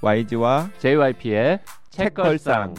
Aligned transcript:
YG와 0.00 0.70
JYP의 0.78 1.60
책걸상. 1.90 2.74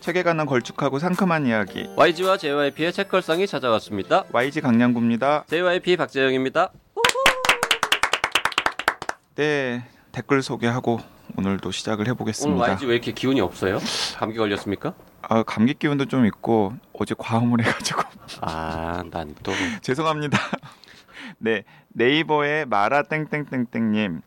책에 0.00 0.22
관한 0.22 0.46
걸쭉하고 0.46 0.98
상큼한 0.98 1.46
이야기 1.46 1.88
YG와 1.96 2.36
JYP의 2.38 2.92
책걸상이 2.92 3.46
찾아왔습니다. 3.46 4.24
YG 4.32 4.60
강량구입니다. 4.60 5.44
JYP 5.48 5.96
박재영입니다. 5.96 6.72
네 9.34 9.84
댓글 10.12 10.42
소개하고 10.42 11.00
오늘도 11.36 11.70
시작을 11.70 12.02
오늘 12.04 12.10
해보겠습니다. 12.12 12.62
YG 12.72 12.86
왜 12.86 12.94
이렇게 12.94 13.12
기운이 13.12 13.40
없어요? 13.40 13.78
감기 14.18 14.36
걸렸습니까? 14.38 14.94
아, 15.22 15.42
감기 15.42 15.74
기운도 15.74 16.06
좀 16.06 16.26
있고 16.26 16.72
어제 16.92 17.14
과음을 17.16 17.60
해가지고 17.64 18.02
아, 18.40 19.02
난 19.10 19.34
또 19.42 19.52
죄송합니다. 19.82 20.38
네 21.38 21.64
네이버의 21.90 22.66
마라 22.66 23.02
땡땡땡땡님 23.04 24.22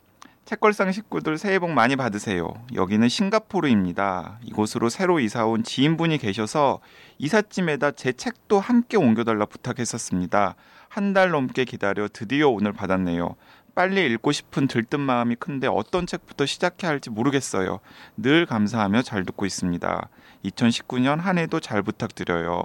책걸상 0.56 0.92
식구들 0.92 1.38
새해 1.38 1.60
복 1.60 1.72
많이 1.72 1.96
받으세요. 1.96 2.54
여기는 2.74 3.08
싱가포르입니다. 3.08 4.38
이곳으로 4.44 4.90
새로 4.90 5.22
이사 5.22 5.46
온 5.46 5.64
지인분이 5.64 6.18
계셔서 6.18 6.82
이삿짐에다 7.20 7.92
제 7.92 8.12
책도 8.12 8.60
함께 8.60 8.98
옮겨달라 8.98 9.46
부탁했었습니다. 9.46 10.56
한 10.90 11.14
달 11.14 11.30
넘게 11.32 11.64
기다려 11.64 12.10
드디어 12.12 12.50
오늘 12.50 12.74
받았네요. 12.74 13.38
빨리 13.76 14.06
읽고 14.08 14.34
싶은 14.34 14.68
들뜬 14.68 15.00
마음이 15.00 15.36
큰데 15.36 15.68
어떤 15.68 16.06
책부터 16.06 16.46
시작해야 16.46 16.92
할지 16.92 17.10
모르겠어요. 17.10 17.80
늘 18.18 18.46
감사하며 18.46 19.04
잘 19.04 19.24
듣고 19.24 19.46
있습니다. 19.46 20.10
2019년 20.44 21.16
한 21.22 21.38
해도 21.38 21.62
잘 21.62 21.82
부탁드려요. 21.82 22.62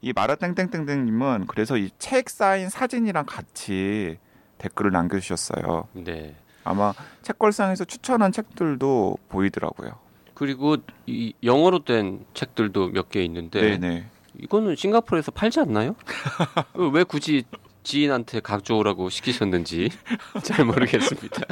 이 0.00 0.12
마라땡땡땡땡님은 0.12 1.46
그래서 1.46 1.76
이 1.76 1.90
책 2.00 2.30
쌓인 2.30 2.68
사진이랑 2.68 3.26
같이 3.26 4.18
댓글을 4.58 4.90
남겨주셨어요. 4.90 5.86
네. 5.92 6.34
아마 6.64 6.92
책걸상에서 7.22 7.84
추천한 7.84 8.32
책들도 8.32 9.18
보이더라고요. 9.28 9.92
그리고 10.34 10.76
이 11.06 11.32
영어로 11.42 11.84
된 11.84 12.24
책들도 12.34 12.88
몇 12.90 13.08
개 13.10 13.22
있는데 13.24 13.60
네네. 13.78 14.06
이거는 14.40 14.76
싱가포르에서 14.76 15.32
팔지 15.32 15.60
않나요? 15.60 15.96
왜 16.92 17.02
굳이 17.04 17.44
지인한테 17.82 18.40
가져오라고 18.40 19.08
시키셨는지 19.08 19.88
잘 20.44 20.64
모르겠습니다. 20.64 21.42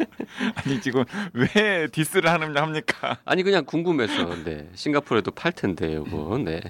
아니 0.56 0.80
지금 0.80 1.04
왜 1.32 1.86
디스를 1.90 2.30
하느냐 2.30 2.60
합니까? 2.60 3.18
아니 3.24 3.42
그냥 3.42 3.64
궁금해서 3.64 4.42
네 4.44 4.68
싱가포르에도 4.74 5.30
팔 5.30 5.52
텐데 5.52 5.94
요거 5.94 6.38
네 6.44 6.60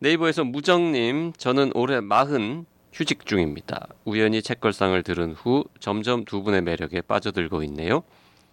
네이버에서 0.00 0.44
무정님 0.44 1.32
저는 1.38 1.72
올해 1.74 2.00
마흔 2.00 2.66
휴직 2.94 3.26
중입니다. 3.26 3.88
우연히 4.04 4.40
책걸상을 4.40 5.02
들은 5.02 5.32
후 5.32 5.64
점점 5.80 6.24
두 6.24 6.44
분의 6.44 6.62
매력에 6.62 7.00
빠져들고 7.00 7.64
있네요. 7.64 8.04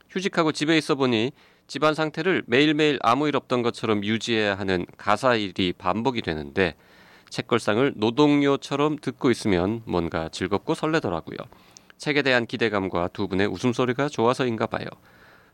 휴직하고 0.09 0.51
집에 0.51 0.75
있어 0.79 0.95
보니 0.95 1.31
집안 1.67 1.93
상태를 1.93 2.41
매일매일 2.47 2.97
아무 3.03 3.27
일 3.27 3.35
없던 3.35 3.61
것처럼 3.61 4.03
유지해야 4.03 4.55
하는 4.55 4.87
가사 4.97 5.35
일이 5.35 5.73
반복이 5.73 6.23
되는데 6.23 6.73
책걸상을 7.29 7.93
노동요처럼 7.95 8.97
듣고 8.97 9.29
있으면 9.29 9.83
뭔가 9.85 10.27
즐겁고 10.29 10.73
설레더라고요. 10.73 11.37
책에 11.99 12.23
대한 12.23 12.47
기대감과 12.47 13.09
두 13.09 13.27
분의 13.27 13.45
웃음소리가 13.45 14.09
좋아서인가 14.09 14.65
봐요. 14.65 14.87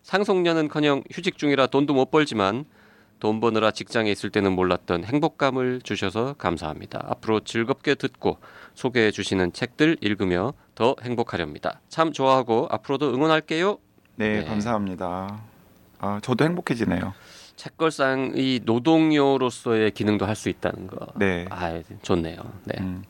상속년은커녕 0.04 1.04
휴직 1.12 1.38
중이라 1.38 1.68
돈도 1.68 1.94
못 1.94 2.10
벌지만 2.10 2.64
돈 3.20 3.40
버느라 3.40 3.72
직장에 3.72 4.12
있을 4.12 4.30
때는 4.30 4.54
몰랐던 4.54 5.04
행복감을 5.04 5.82
주셔서 5.84 6.36
감사합니다. 6.38 7.04
앞으로 7.08 7.40
즐겁게 7.40 7.96
듣고 7.96 8.38
소개해 8.78 9.10
주시는 9.10 9.54
책들 9.54 9.98
읽으며 10.02 10.54
더 10.76 10.96
행복하렵니다. 11.02 11.82
참 11.90 12.14
좋아하고 12.14 12.68
앞으로도 12.70 13.12
응원할게요. 13.12 13.80
네, 14.18 14.42
네. 14.42 14.46
감사합니다. 14.46 15.42
아 15.98 16.20
저도 16.22 16.46
행복해지네요. 16.46 17.14
책걸상이 17.56 18.62
노동요로서의 18.66 19.92
기능도 19.92 20.28
할 20.28 20.36
수 20.36 20.50
있다는 20.50 20.86
거. 20.86 21.08
네. 21.16 21.48
아, 21.50 21.82
좋네요. 22.04 22.38
네. 22.66 22.76
음. 22.80 23.04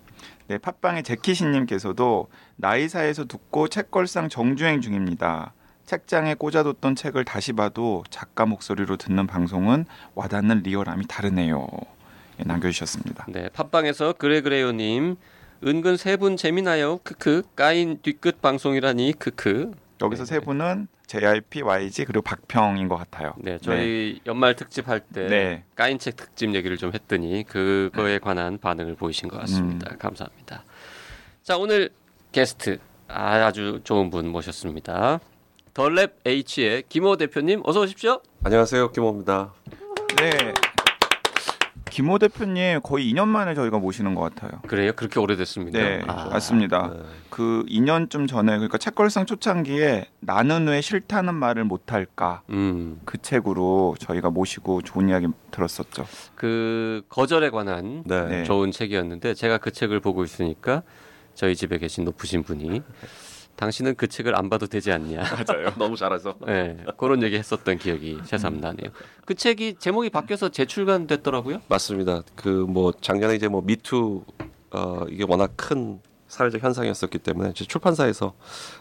네, 0.48 0.58
팟빵의 0.58 1.04
제키신님께서도 1.04 2.30
나이사에서 2.56 3.26
듣고 3.26 3.68
책걸상 3.68 4.30
정주행 4.30 4.80
중입니다. 4.80 5.54
책장에 5.86 6.36
꽂아뒀던 6.36 6.96
책을 6.96 7.26
다시 7.26 7.52
봐도 7.52 8.06
작가 8.10 8.46
목소리로 8.46 8.96
듣는 8.96 9.28
방송은 9.28 9.86
와닿는 10.16 10.64
리얼함이 10.64 11.08
다르네요. 11.08 11.68
예, 12.40 12.44
남겨주셨습니다. 12.46 13.26
네, 13.28 13.50
팟빵에서 13.50 14.14
그래그래요님 14.14 15.18
은근 15.66 15.98
세 15.98 16.18
분 16.18 16.38
재미나요. 16.38 17.00
크크 17.04 17.44
까인 17.56 18.00
뒤끝 18.02 18.42
방송이라니 18.42 19.14
크크. 19.18 19.72
여기서 20.02 20.26
네, 20.26 20.36
세 20.36 20.40
분은 20.40 20.88
JYP, 21.08 21.62
YG 21.64 22.06
그리고 22.06 22.22
박평인 22.22 22.88
것 22.88 22.98
같아요. 22.98 23.34
네, 23.38 23.58
저희 23.62 24.20
연말 24.28 24.56
특집 24.56 24.88
할때 24.88 25.28
네. 25.28 25.64
까인 25.76 25.98
책 25.98 26.16
특집 26.18 26.54
얘기를 26.54 26.78
좀 26.78 26.94
했더니 26.94 27.44
그거에 27.48 28.20
관한 28.20 28.58
반응을 28.60 28.96
보이신 28.96 29.30
것 29.30 29.40
같습니다. 29.42 29.90
음. 29.92 29.98
감사합니다. 29.98 30.64
자, 31.42 31.58
오늘 31.58 31.90
게스트 32.32 32.78
아, 33.08 33.46
아주 33.46 33.80
좋은 33.84 34.10
분 34.10 34.28
모셨습니다. 34.28 35.20
덜랩 35.74 36.12
H의 36.26 36.84
김호 36.90 37.16
대표님 37.18 37.62
어서 37.64 37.82
오십시오. 37.82 38.22
안녕하세요, 38.44 38.92
김호입니다. 38.92 39.54
네. 40.20 40.54
김호 41.98 42.20
대표님 42.20 42.82
거의 42.84 43.12
2년 43.12 43.28
만에 43.28 43.56
저희가 43.56 43.80
모시는 43.80 44.14
것 44.14 44.22
같아요. 44.22 44.62
그래요? 44.68 44.92
그렇게 44.96 45.20
오래됐습니다. 45.20 45.80
네, 45.80 46.04
아, 46.06 46.26
맞습니다. 46.26 46.92
네. 46.94 47.00
그 47.32 47.66
2년쯤 47.68 48.28
전에 48.28 48.52
그러니까 48.52 48.78
책걸상 48.78 49.26
초창기에 49.26 50.06
나는 50.20 50.68
왜 50.68 50.80
싫다는 50.82 51.34
말을 51.34 51.64
못할까 51.64 52.44
음, 52.52 53.02
그 53.04 53.20
책으로 53.20 53.96
저희가 53.98 54.30
모시고 54.30 54.84
좋은 54.84 55.10
이야기 55.10 55.26
들었었죠. 55.50 56.06
그 56.36 57.02
거절에 57.10 57.50
관한 57.50 58.04
네. 58.06 58.26
네. 58.28 58.44
좋은 58.44 58.70
책이었는데 58.70 59.34
제가 59.34 59.58
그 59.58 59.72
책을 59.72 60.00
보고 60.00 60.24
있으니까 60.24 60.84
저희 61.34 61.56
집에 61.56 61.80
계신 61.80 62.04
높으신 62.04 62.44
분이 62.44 62.84
당신은 63.58 63.96
그 63.96 64.08
책을 64.08 64.36
안 64.36 64.50
봐도 64.50 64.68
되지 64.68 64.92
않냐. 64.92 65.22
맞아요. 65.46 65.74
너무 65.78 65.96
잘해서. 65.98 66.36
네, 66.46 66.78
그런 66.98 67.22
얘기 67.24 67.38
했었던 67.38 67.78
기억이 67.78 68.20
새삼 68.24 68.62
나네요. 68.62 68.92
그 69.26 69.34
책이 69.36 69.76
제목이 69.80 70.10
바뀌어서 70.12 70.50
재출간됐더라고요. 70.50 71.62
맞습니다. 71.68 72.22
그 72.36 72.66
뭐 72.68 72.94
작년에 73.02 73.36
이제 73.36 73.48
뭐 73.48 73.62
미투 73.62 74.24
어 74.72 75.06
이게 75.10 75.26
워낙 75.28 75.52
큰 75.56 76.00
사회적 76.28 76.62
현상이었었기 76.62 77.20
때문에 77.20 77.50
이제 77.52 77.66
출판사에서 77.66 78.34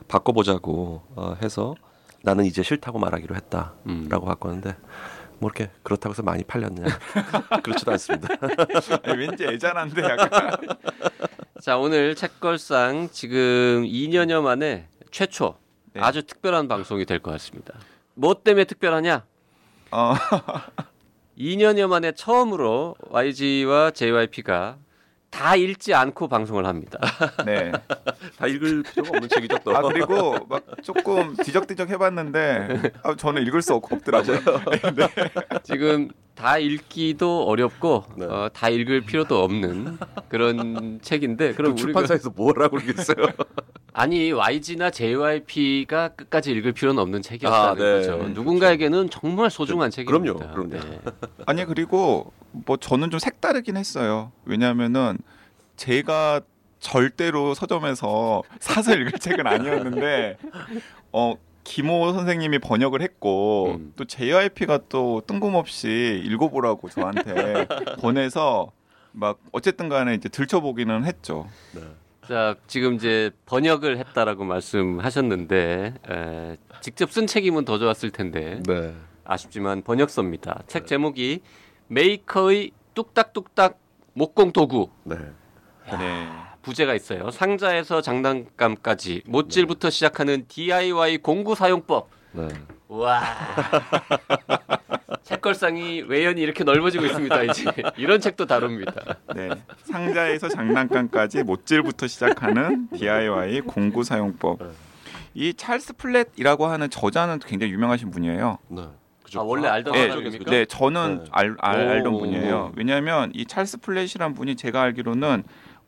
바꿔보자고 0.09 1.03
어, 1.15 1.37
해서 1.43 1.75
나는 2.23 2.45
이제 2.45 2.63
싫다고 2.63 2.99
말하기로 2.99 3.35
했다라고 3.37 3.77
음. 3.87 4.09
바꿨는데 4.09 4.77
뭐 5.39 5.51
이렇게 5.55 5.71
그렇다고 5.83 6.13
해서 6.13 6.23
많이 6.23 6.43
팔렸냐? 6.45 6.85
그렇지도 7.63 7.93
않습니다. 7.93 8.29
아니, 9.03 9.19
왠지 9.19 9.45
애잔한데 9.45 10.03
약간. 10.03 10.51
자, 11.61 11.77
오늘 11.79 12.15
책걸상 12.15 13.09
지금 13.13 13.85
2년여 13.85 14.43
만에 14.43 14.89
최초 15.11 15.57
네. 15.93 16.01
아주 16.01 16.23
특별한 16.23 16.69
방송이 16.69 17.05
될 17.07 17.21
것 17.21 17.31
같습니다. 17.33 17.75
뭐 18.15 18.35
때문에 18.43 18.65
특별하냐? 18.65 19.25
어, 19.91 20.15
2년여 21.39 21.87
만에 21.89 22.13
처음으로 22.13 22.97
YG와 23.11 23.91
JYP가 23.93 24.79
다 25.37 25.55
읽지 25.55 25.93
않고 25.93 26.29
방송을 26.29 26.65
합니다. 26.65 26.99
네. 27.45 27.71
다 28.39 28.47
읽을 28.47 28.83
필요가 28.83 29.11
없는 29.11 29.29
책이죠 29.29 29.59
또. 29.65 29.77
아 29.77 29.83
그리고 29.83 30.35
막 30.49 30.65
조금 30.83 31.37
뒤적뒤적 31.37 31.91
해봤는데 31.91 32.93
아, 33.03 33.15
저는 33.15 33.47
읽을 33.47 33.61
수 33.61 33.75
없, 33.75 33.93
없더라고요. 33.93 34.39
지금 35.63 36.09
다 36.35 36.57
읽기도 36.57 37.45
어렵고 37.45 38.05
네. 38.17 38.25
어, 38.25 38.49
다 38.51 38.71
읽을 38.71 39.03
필요도 39.03 39.43
없는 39.43 39.99
그런 40.31 41.01
책인데 41.03 41.53
그럼 41.53 41.73
우리가 41.73 41.85
출판사에서 41.85 42.31
뭐라고 42.31 42.79
그러겠어요? 42.79 43.27
아니 43.93 44.33
YG나 44.33 44.91
JYP가 44.91 46.09
끝까지 46.09 46.53
읽을 46.53 46.73
필요는 46.73 47.01
없는 47.01 47.21
책이었다는 47.21 47.71
아, 47.71 47.75
네. 47.75 47.99
거죠. 47.99 48.29
누군가에게는 48.29 49.11
정말 49.11 49.51
소중한 49.51 49.91
책입니다. 49.91 50.35
그럼요, 50.35 50.69
그럼요. 50.69 50.85
네. 50.85 51.01
아니 51.45 51.65
그리고 51.67 52.33
뭐 52.53 52.79
저는 52.79 53.11
좀 53.11 53.19
색다르긴 53.19 53.77
했어요. 53.77 54.33
왜냐하면은 54.45 55.19
제가 55.77 56.41
절대로 56.81 57.55
서점에서 57.55 58.43
사서 58.61 58.95
읽을 58.95 59.13
책은 59.13 59.47
아니었는데 59.47 60.37
어 61.13 61.35
김호 61.65 62.13
선생님이 62.13 62.61
번역을 62.61 63.03
했고 63.03 63.75
음. 63.77 63.93
또 63.97 64.05
JYP가 64.05 64.81
또 64.89 65.23
뜬금없이 65.27 66.23
읽어보라고 66.25 66.89
저한테 66.89 67.67
보내서 68.01 68.71
막 69.13 69.39
어쨌든 69.53 69.89
간에 69.89 70.15
이제 70.15 70.29
들춰보기는 70.29 71.05
했죠. 71.05 71.49
자 72.29 72.55
지금 72.67 72.95
이제 72.95 73.31
번역을 73.47 73.99
했다라고 73.99 74.45
말씀하셨는데 74.45 75.95
에, 76.09 76.57
직접 76.81 77.11
쓴 77.11 77.27
책이면 77.27 77.65
더 77.65 77.79
좋았을 77.79 78.11
텐데 78.11 78.63
네. 78.67 78.95
아쉽지만 79.25 79.83
번역서입니다. 79.83 80.63
책 80.67 80.87
제목이 80.87 81.41
메이커의 81.89 82.73
뚝딱뚝딱 82.95 83.79
목공 84.13 84.53
도구 84.53 84.91
네. 85.05 85.17
네. 85.99 86.29
부제가 86.63 86.95
있어요. 86.95 87.31
상자에서 87.31 88.01
장난감까지 88.01 89.23
못질부터 89.27 89.91
시작하는 89.91 90.47
DIY 90.49 91.19
공구 91.19 91.55
사용법. 91.55 92.09
네. 92.33 92.49
와. 92.89 93.23
책걸상이 95.23 96.03
외연이 96.03 96.41
이렇게 96.41 96.65
넓어지고 96.65 97.07
있습니다. 97.07 97.43
이제 97.45 97.65
이런 97.97 98.21
책도 98.21 98.47
다룹니다. 98.47 99.17
네. 99.35 99.51
상자에서 99.85 100.49
장난감까지 100.49 101.43
못질부터 101.43 102.07
시작하는 102.07 102.89
DIY 102.91 103.63
공구 103.63 104.05
사용법. 104.05 104.61
이 105.35 105.55
찰스 105.55 105.95
플랫이라고 105.95 106.67
하는 106.67 106.89
저자는 106.89 107.41
굉장히 107.41 107.73
유명하신 107.73 108.11
분이에요. 108.11 108.59
네. 108.69 108.83
그죠. 109.23 109.41
아, 109.41 109.43
원래 109.43 109.69
알던 109.69 109.93
네, 109.93 110.09
사람입니까? 110.09 110.51
네, 110.51 110.65
저는 110.67 111.25
네. 111.25 111.31
알, 111.33 111.57
알, 111.59 112.07
오, 112.07 112.19
분이에요. 112.19 112.71
오. 112.71 112.73
왜냐하면 112.77 113.33
이 113.35 113.45
찰스 113.45 113.81
플랫이란 113.81 114.35
분이 114.35 114.55
제가 114.55 114.83
알기로는 114.83 115.43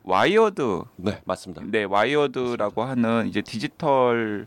와이어드, 0.04 0.82
네, 0.96 1.20
맞습니다. 1.24 1.62
네, 1.66 1.84
와이어드라고 1.84 2.82
하는 2.82 3.26
이제 3.28 3.42
디지털 3.42 4.46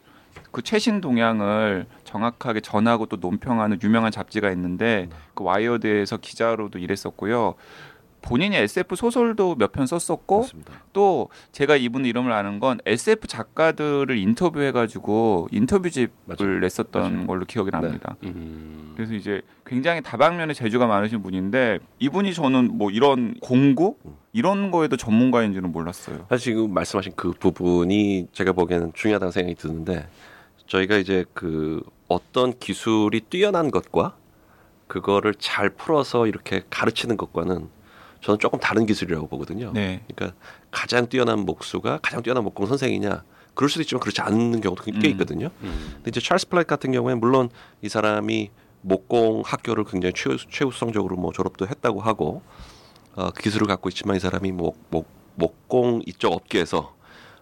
그 0.51 0.62
최신 0.62 1.01
동향을 1.01 1.86
정확하게 2.03 2.62
전하고 2.62 3.06
또 3.06 3.18
논평하는 3.18 3.80
유명한 3.83 4.12
잡지가 4.12 4.51
있는데 4.51 5.07
네. 5.09 5.15
그 5.33 5.44
와이어드에서 5.44 6.18
기자로도 6.18 6.80
일했었고요. 6.80 7.56
본인이 8.22 8.56
SF 8.56 8.96
소설도 8.96 9.56
몇 9.56 9.72
편 9.72 9.86
썼었고 9.88 10.40
맞습니다. 10.42 10.74
또 10.94 11.30
제가 11.52 11.76
이분 11.76 12.06
이름을 12.06 12.32
아는 12.32 12.60
건 12.60 12.80
SF 12.86 13.28
작가들을 13.28 14.16
인터뷰해가지고 14.18 15.48
인터뷰집을 15.52 16.10
맞아요. 16.26 16.60
냈었던 16.60 17.14
맞아요. 17.14 17.28
걸로 17.28 17.46
기억이 17.46 17.72
네. 17.72 17.80
납니다. 17.80 18.16
음. 18.24 18.94
그래서 18.96 19.14
이제 19.14 19.42
굉장히 19.66 20.02
다방면의 20.02 20.54
재주가 20.56 20.86
많으신 20.88 21.24
분인데 21.24 21.80
이분이 22.00 22.34
저는 22.34 22.78
뭐 22.78 22.92
이런 22.92 23.34
공구 23.42 23.96
음. 24.06 24.16
이런 24.34 24.72
거에도 24.72 24.98
전문가인지는 24.98 25.72
몰랐어요. 25.72 26.26
사실 26.30 26.54
지금 26.54 26.74
말씀하신 26.74 27.14
그 27.16 27.32
부분이 27.32 28.28
제가 28.34 28.52
보기에는 28.52 28.92
중요하다는 28.94 29.32
생각이 29.32 29.56
드는데 29.56 30.08
저희가 30.68 30.98
이제 30.98 31.26
그 31.34 31.82
어떤 32.08 32.58
기술이 32.60 33.22
뛰어난 33.22 33.72
것과 33.72 34.16
그거를 34.88 35.34
잘 35.36 35.70
풀어서 35.70 36.28
이렇게 36.28 36.64
가르치는 36.70 37.16
것과는 37.18 37.70
저는 38.22 38.40
조금 38.40 38.60
다른 38.60 38.86
기술이라고 38.86 39.28
보거든요. 39.28 39.72
네. 39.74 40.04
그러니까 40.14 40.38
가장 40.70 41.08
뛰어난 41.10 41.40
목수가 41.40 42.00
가장 42.02 42.22
뛰어난 42.22 42.44
목공 42.44 42.68
선생이냐 42.68 43.24
그럴 43.54 43.70
수도 43.70 43.82
있지만 43.82 44.00
그렇지 44.00 44.22
않는 44.22 44.62
경우도 44.62 44.84
꽤 44.84 44.92
음. 44.92 45.06
있거든요. 45.12 45.50
음. 45.62 45.92
근데 45.96 46.10
이제 46.10 46.20
찰스 46.22 46.48
플랫 46.48 46.68
같은 46.68 46.92
경우에 46.92 47.16
물론 47.16 47.50
이 47.82 47.90
사람이 47.90 48.50
목공 48.82 49.44
학교를 49.46 49.84
굉장히 49.86 50.14
최우, 50.16 50.38
최우수성적으로 50.38 51.16
뭐 51.18 51.32
졸업도 51.34 51.68
했다고 51.68 52.02
하고 52.02 52.42
어, 53.16 53.32
그 53.32 53.42
기술을 53.42 53.68
갖고 53.68 53.90
있지만 53.90 54.16
이 54.18 54.20
사람이 54.20 54.52
목, 54.54 54.78
목, 54.90 55.08
목공 55.36 56.02
이쪽 56.06 56.34
업계에서 56.34 56.96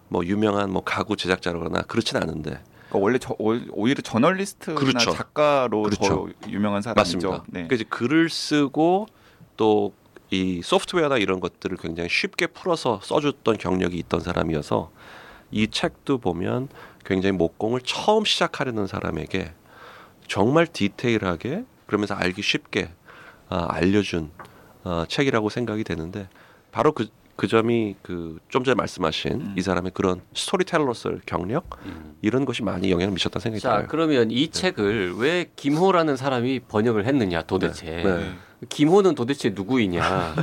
뭐 0.08 0.24
유명한 0.26 0.70
뭐 0.72 0.82
가구 0.82 1.16
제작자라거나 1.16 1.82
그렇진 1.82 2.16
않은데 2.16 2.60
그러니까 2.88 2.98
원래 2.98 3.18
저, 3.18 3.34
오- 3.38 3.60
오히려 3.70 4.02
저널리스트나 4.02 4.74
그렇죠. 4.78 5.12
작가로 5.12 5.82
그렇죠. 5.82 6.28
더 6.42 6.50
유명한 6.50 6.82
사람이죠. 6.82 7.00
맞습니다. 7.30 7.44
네. 7.46 7.52
그러니까 7.68 7.74
이제 7.76 7.84
글을 7.88 8.28
쓰고 8.28 9.06
또 9.56 9.92
이 10.30 10.62
소프트웨어나 10.62 11.18
이런 11.18 11.40
것들을 11.40 11.76
굉장히 11.78 12.08
쉽게 12.08 12.46
풀어서 12.46 13.00
써줬던 13.02 13.58
경력이 13.58 13.96
있던 13.98 14.20
사람이어서 14.20 14.90
이 15.50 15.68
책도 15.68 16.18
보면 16.18 16.68
굉장히 17.04 17.36
목공을 17.36 17.80
처음 17.82 18.24
시작하려는 18.24 18.86
사람에게 18.86 19.52
정말 20.28 20.66
디테일하게 20.66 21.64
그러면서 21.86 22.14
알기 22.14 22.42
쉽게 22.42 22.92
아, 23.48 23.66
알려준 23.68 24.30
어, 24.84 25.04
책이라고 25.08 25.48
생각이 25.48 25.82
되는데 25.82 26.28
바로 26.70 26.92
그, 26.92 27.08
그 27.40 27.48
점이 27.48 27.96
그 28.02 28.38
좀 28.50 28.64
전에 28.64 28.74
말씀하신 28.74 29.32
음. 29.32 29.54
이 29.56 29.62
사람의 29.62 29.92
그런 29.94 30.20
스토리텔러로서의 30.34 31.20
경력 31.24 31.78
음. 31.86 32.16
이런 32.20 32.44
것이 32.44 32.62
많이 32.62 32.90
영향을 32.90 33.14
미쳤다는 33.14 33.42
생각이 33.42 33.60
자, 33.62 33.70
들어요. 33.76 33.86
그러면 33.88 34.30
이 34.30 34.48
책을 34.48 35.14
왜 35.16 35.48
김호라는 35.56 36.16
사람이 36.16 36.60
번역을 36.68 37.06
했느냐 37.06 37.42
도대체. 37.42 37.86
네. 37.86 38.02
네. 38.02 38.32
김호는 38.68 39.14
도대체 39.14 39.50
누구이냐. 39.50 40.34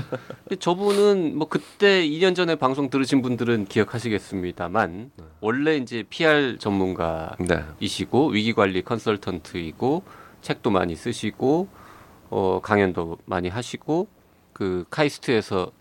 저분은 0.60 1.38
뭐 1.38 1.48
그때 1.48 2.04
2년 2.08 2.34
전에 2.34 2.56
방송 2.56 2.90
들으신 2.90 3.22
분들은 3.22 3.66
기억하시겠습니다만 3.66 5.12
원래 5.40 5.78
이제 5.78 6.04
PR 6.10 6.58
전문가이시고 6.58 8.32
네. 8.32 8.36
위기 8.38 8.54
관리 8.54 8.82
컨설턴트이고 8.82 10.02
책도 10.42 10.72
많이 10.72 10.96
쓰시고 10.96 11.68
어 12.32 12.60
강연도 12.64 13.20
많이 13.26 13.50
하시고 13.50 14.08
그 14.54 14.86
카이스트에서 14.90 15.72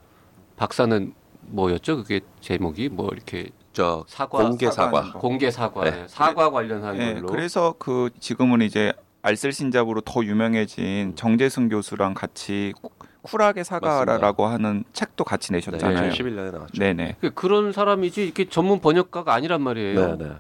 박사는 0.57 1.13
뭐였죠? 1.49 1.99
그게 1.99 2.21
제목이 2.41 2.89
뭐 2.89 3.09
이렇게 3.13 3.51
저 3.73 4.05
사과 4.09 4.39
공개 4.39 4.71
사과. 4.71 5.13
거. 5.13 5.19
공개 5.19 5.51
사과 5.51 5.85
네. 5.85 6.05
사과 6.09 6.51
관련한 6.51 6.97
네, 6.97 7.15
걸로 7.15 7.27
그래서 7.29 7.75
그 7.79 8.11
지금은 8.21 8.63
이제 8.63 8.93
알쓸신잡으로 9.23 10.01
더 10.03 10.25
유명해진 10.25 11.15
정재승 11.17 11.69
교수랑 11.69 12.15
같이 12.15 12.73
쿠- 12.81 12.91
쿨하게 13.23 13.65
사과라라고 13.65 14.47
하는 14.47 14.85
책도 14.93 15.25
같이 15.25 15.51
네, 15.53 15.59
내셨잖아요. 15.59 16.11
2011년에 16.13 16.53
나왔죠. 16.53 16.73
네, 16.79 16.93
네. 16.95 17.17
그- 17.21 17.31
그런 17.35 17.73
사람이지 17.73 18.25
이렇게 18.25 18.49
전문 18.49 18.81
번역가가 18.81 19.35
아니란 19.35 19.61
말이에요. 19.63 20.17
네, 20.17 20.25
네. 20.27 20.33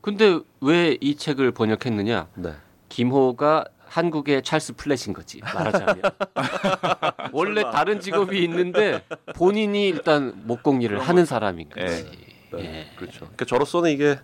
근데 0.00 0.40
왜 0.60 0.98
이 1.00 1.16
책을 1.16 1.52
번역했느냐? 1.52 2.26
네. 2.34 2.52
김호가 2.88 3.64
한국의 4.00 4.42
찰스 4.42 4.74
플랫인 4.76 5.14
거지 5.14 5.40
말하자면 5.40 6.02
원래 7.32 7.62
다른 7.62 7.98
직업이 7.98 8.42
있는데 8.44 9.02
본인이 9.34 9.88
일단 9.88 10.34
목공 10.44 10.82
일을 10.82 11.00
하는 11.00 11.24
사람인 11.24 11.70
거지. 11.70 12.04
네, 12.52 12.58
예. 12.58 12.86
그렇죠. 12.96 13.20
그러니까 13.20 13.46
저로서는 13.46 13.90
이게 13.90 14.18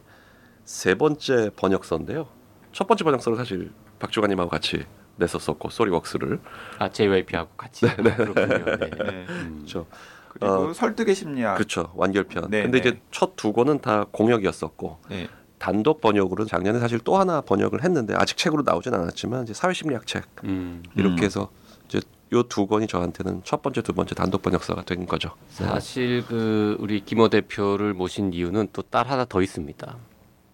세 0.66 0.94
번째 0.94 1.50
번역서인데요. 1.56 2.28
첫 2.72 2.86
번째 2.86 3.04
번역서는 3.04 3.38
사실 3.38 3.72
박주관님하고 3.98 4.50
같이 4.50 4.84
냈었었고 5.16 5.70
소리웍스를 5.70 6.38
아 6.78 6.90
JYP하고 6.90 7.50
같이 7.56 7.86
그렇군요. 7.96 8.34
네. 8.34 8.76
네. 8.90 9.26
음. 9.30 9.54
그렇죠. 9.56 9.86
그리고 10.28 10.52
어, 10.54 10.72
설득의 10.74 11.14
심리학. 11.14 11.54
그렇죠. 11.56 11.90
완결편. 11.94 12.50
네, 12.50 12.62
근데 12.62 12.80
네. 12.82 12.88
이제 12.88 13.00
첫 13.10 13.36
두 13.36 13.54
권은 13.54 13.80
다 13.80 14.04
공역이었었고 14.12 14.98
네. 15.08 15.28
단독 15.62 16.00
번역으로 16.00 16.44
작년에 16.44 16.80
사실 16.80 16.98
또 16.98 17.16
하나 17.18 17.40
번역을 17.40 17.84
했는데 17.84 18.16
아직 18.16 18.36
책으로 18.36 18.64
나오진 18.64 18.92
않았지만 18.94 19.44
이제 19.44 19.54
사회심리학 19.54 20.08
책 20.08 20.24
음. 20.42 20.82
이렇게 20.96 21.22
음. 21.22 21.24
해서 21.24 21.50
이제 21.86 22.00
요 22.32 22.42
두 22.42 22.66
권이 22.66 22.88
저한테는 22.88 23.42
첫 23.44 23.62
번째 23.62 23.80
두 23.82 23.92
번째 23.92 24.16
단독 24.16 24.42
번역서가 24.42 24.82
된 24.82 25.06
거죠. 25.06 25.30
네. 25.58 25.64
사실 25.64 26.24
그 26.26 26.76
우리 26.80 27.04
김호 27.04 27.28
대표를 27.28 27.94
모신 27.94 28.32
이유는 28.32 28.70
또 28.72 28.82
딸 28.82 29.06
하나 29.06 29.24
더 29.24 29.40
있습니다. 29.40 29.96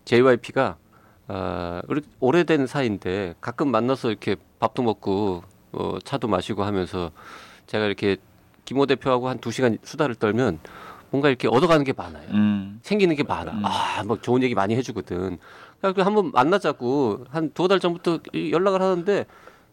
JYP가 0.05 0.77
아, 1.29 1.83
우리 1.89 2.03
오래된 2.21 2.67
사이인데 2.67 3.35
가끔 3.41 3.71
만나서 3.71 4.11
이렇게 4.11 4.37
밥도 4.59 4.83
먹고 4.83 5.43
어, 5.73 5.99
차도 6.05 6.29
마시고 6.29 6.65
하면서 6.65 7.13
제가 7.67 7.87
이렇게 7.87 8.19
김호 8.67 8.85
대표하고 8.85 9.29
한 9.31 9.39
두 9.39 9.51
시간 9.53 9.79
수다를 9.83 10.15
떨면 10.17 10.59
뭔가 11.11 11.29
이렇게 11.29 11.49
얻어가는 11.49 11.85
게 11.85 11.93
많아요. 11.93 12.29
음. 12.31 12.81
생기는 12.83 13.15
게 13.17 13.23
많아. 13.23 13.53
음. 13.53 13.63
아, 13.65 14.03
뭐 14.05 14.21
좋은 14.21 14.43
얘기 14.43 14.55
많이 14.55 14.75
해주거든. 14.77 15.39
그래서 15.81 16.03
한번 16.03 16.31
만나자고 16.33 17.25
한 17.31 17.51
두어 17.53 17.69
달 17.69 17.81
전부터 17.81 18.19
이- 18.33 18.51
연락을 18.53 18.83
하는데 18.83 19.27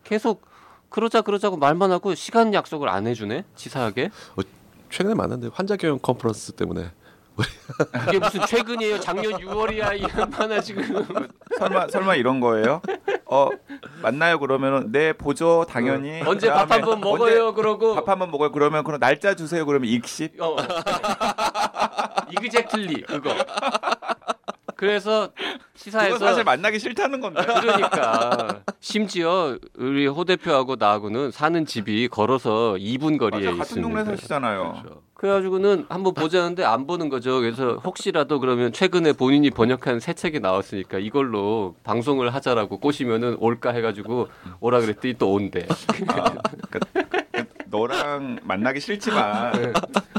계속 0.04 0.46
그러자 0.90 1.22
그러자고 1.22 1.58
말만 1.58 1.92
하고 1.92 2.16
시간 2.16 2.54
약속을 2.54 2.88
안 2.90 3.08
해주네. 3.08 3.44
치사하게. 3.56 4.12
최근에 4.92 5.16
많은데 5.16 5.50
환자 5.52 5.76
경영 5.76 6.00
컨퍼런스 6.02 6.54
때문에 6.54 6.90
이게 8.08 8.20
무슨 8.20 8.46
최근이에요? 8.46 9.00
작년 9.00 9.34
6월이야 9.34 10.00
이 10.00 10.04
양반아 10.04 10.62
지금. 10.62 10.84
설마 11.58 11.88
설마 11.90 12.16
이런 12.16 12.40
거예요? 12.40 12.82
어 13.26 13.50
만나요 14.02 14.40
그러면은 14.40 14.92
네 14.92 15.14
보죠 15.14 15.66
당연히. 15.70 16.22
언제 16.26 16.50
밥 16.50 16.64
그다음에 16.64 16.82
한번 16.84 17.02
먹어요? 17.02 17.54
그러고 17.54 17.90
언제 17.92 18.02
밥한번 18.02 18.32
먹어요. 18.32 18.52
그러면 18.52 18.84
그럼 18.84 19.00
날짜 19.00 19.36
주세요. 19.36 19.66
그러면 19.66 19.90
익십. 19.90 20.42
어. 20.42 20.56
이그젝틀리 22.32 23.04
그거. 23.04 23.36
그래서 24.76 25.30
시사에서 25.76 26.18
사실 26.20 26.44
만나기 26.44 26.80
싫다는 26.80 27.20
건데. 27.20 27.42
그러니까 27.46 28.62
심지어 28.80 29.58
우리 29.78 30.08
호 30.08 30.24
대표하고 30.24 30.76
나하고는 30.78 31.32
사는 31.32 31.66
집이 31.66 32.08
걸어서 32.08 32.76
2분 32.80 33.18
거리에 33.20 33.46
맞아, 33.52 33.58
같은 33.60 33.82
동네 33.82 34.00
있습니다. 34.02 34.16
사시잖아요. 34.18 34.84
그래가지고는 35.16 35.86
한번 35.90 36.14
보자는데 36.14 36.64
안 36.66 36.86
보는 36.88 37.10
거죠. 37.10 37.40
그래서 37.40 37.76
혹시라도 37.84 38.40
그러면 38.40 38.74
최근에 38.74 39.14
본인이 39.14 39.50
번역한 39.50 40.00
새 40.00 40.14
책이 40.14 40.40
나왔으니까 40.40 40.98
이걸로 41.00 41.76
방송을 41.84 42.34
하자라고 42.34 42.80
꼬시면은 42.80 43.38
올까 43.40 43.72
해가지고 43.72 44.28
오라 44.60 44.82
그랬더니 44.82 45.14
또 45.18 45.32
온대. 45.34 45.66
아, 46.08 46.34
그, 46.70 46.80
그, 46.94 47.46
너랑 47.68 48.40
만나기 48.44 48.80
싫지만 48.80 49.74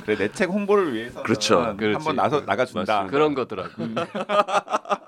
그래 0.04 0.16
내 0.16 0.28
책 0.28 0.50
홍보를 0.50 0.92
위해서 0.94 1.22
그렇죠. 1.22 1.60
한번 1.60 2.16
나서 2.16 2.40
나가준다. 2.40 3.06
그런 3.06 3.34
거더라고. 3.34 3.70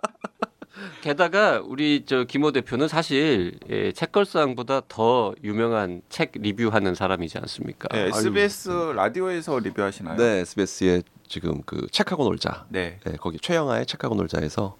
게다가 1.12 1.62
우리 1.64 2.04
저 2.04 2.24
김호 2.24 2.52
대표는 2.52 2.86
사실 2.86 3.58
예, 3.70 3.92
책걸상보다 3.92 4.82
더 4.88 5.32
유명한 5.42 6.02
책 6.10 6.32
리뷰하는 6.34 6.94
사람이지 6.94 7.38
않습니까? 7.38 7.88
네, 7.96 8.08
SBS 8.14 8.92
라디오에서 8.94 9.58
리뷰하시나요? 9.58 10.16
네 10.18 10.24
SBS의 10.40 11.02
지금 11.26 11.62
그 11.64 11.86
책하고 11.90 12.24
놀자 12.24 12.66
네. 12.68 13.00
네, 13.06 13.12
거기 13.18 13.38
최영아의 13.40 13.86
책하고 13.86 14.16
놀자에서 14.16 14.76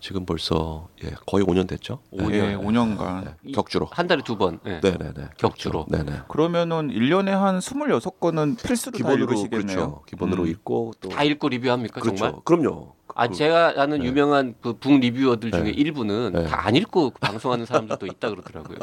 지금 0.00 0.24
벌써 0.24 0.88
예, 1.04 1.10
거의 1.26 1.44
5년 1.44 1.68
됐죠. 1.68 1.98
예, 2.14 2.56
5년간. 2.56 3.24
네, 3.26 3.34
이- 3.44 3.52
격주로. 3.52 3.86
한 3.92 4.06
달에 4.06 4.22
두 4.24 4.38
번. 4.38 4.58
네. 4.64 4.80
네네 4.80 5.12
네. 5.14 5.28
격주로. 5.36 5.84
네 5.90 6.02
네. 6.04 6.20
그러면은 6.28 6.88
1년에 6.88 7.26
한 7.32 7.58
26건은 7.58 8.56
필수로 8.66 8.92
다 8.92 8.96
기본으로 8.96 9.24
읽으시겠네요. 9.24 9.76
그렇죠. 9.76 10.02
기본으로 10.06 10.44
음. 10.44 10.48
읽고 10.48 10.92
또 11.02 11.10
다 11.10 11.22
읽고 11.22 11.50
리뷰합니까 11.50 12.00
그렇죠. 12.00 12.16
정말? 12.16 12.40
그럼요. 12.46 12.94
아 13.14 13.28
그- 13.28 13.34
제가 13.34 13.74
아는 13.76 14.00
네. 14.00 14.06
유명한 14.06 14.54
그 14.60 14.72
북 14.80 14.98
리뷰어들 15.00 15.50
중에 15.50 15.62
네. 15.64 15.70
일부는 15.70 16.32
네. 16.32 16.44
다안 16.46 16.74
읽고 16.76 17.10
방송하는 17.20 17.66
사람들도 17.66 18.06
있다 18.06 18.30
그러더라고요. 18.30 18.78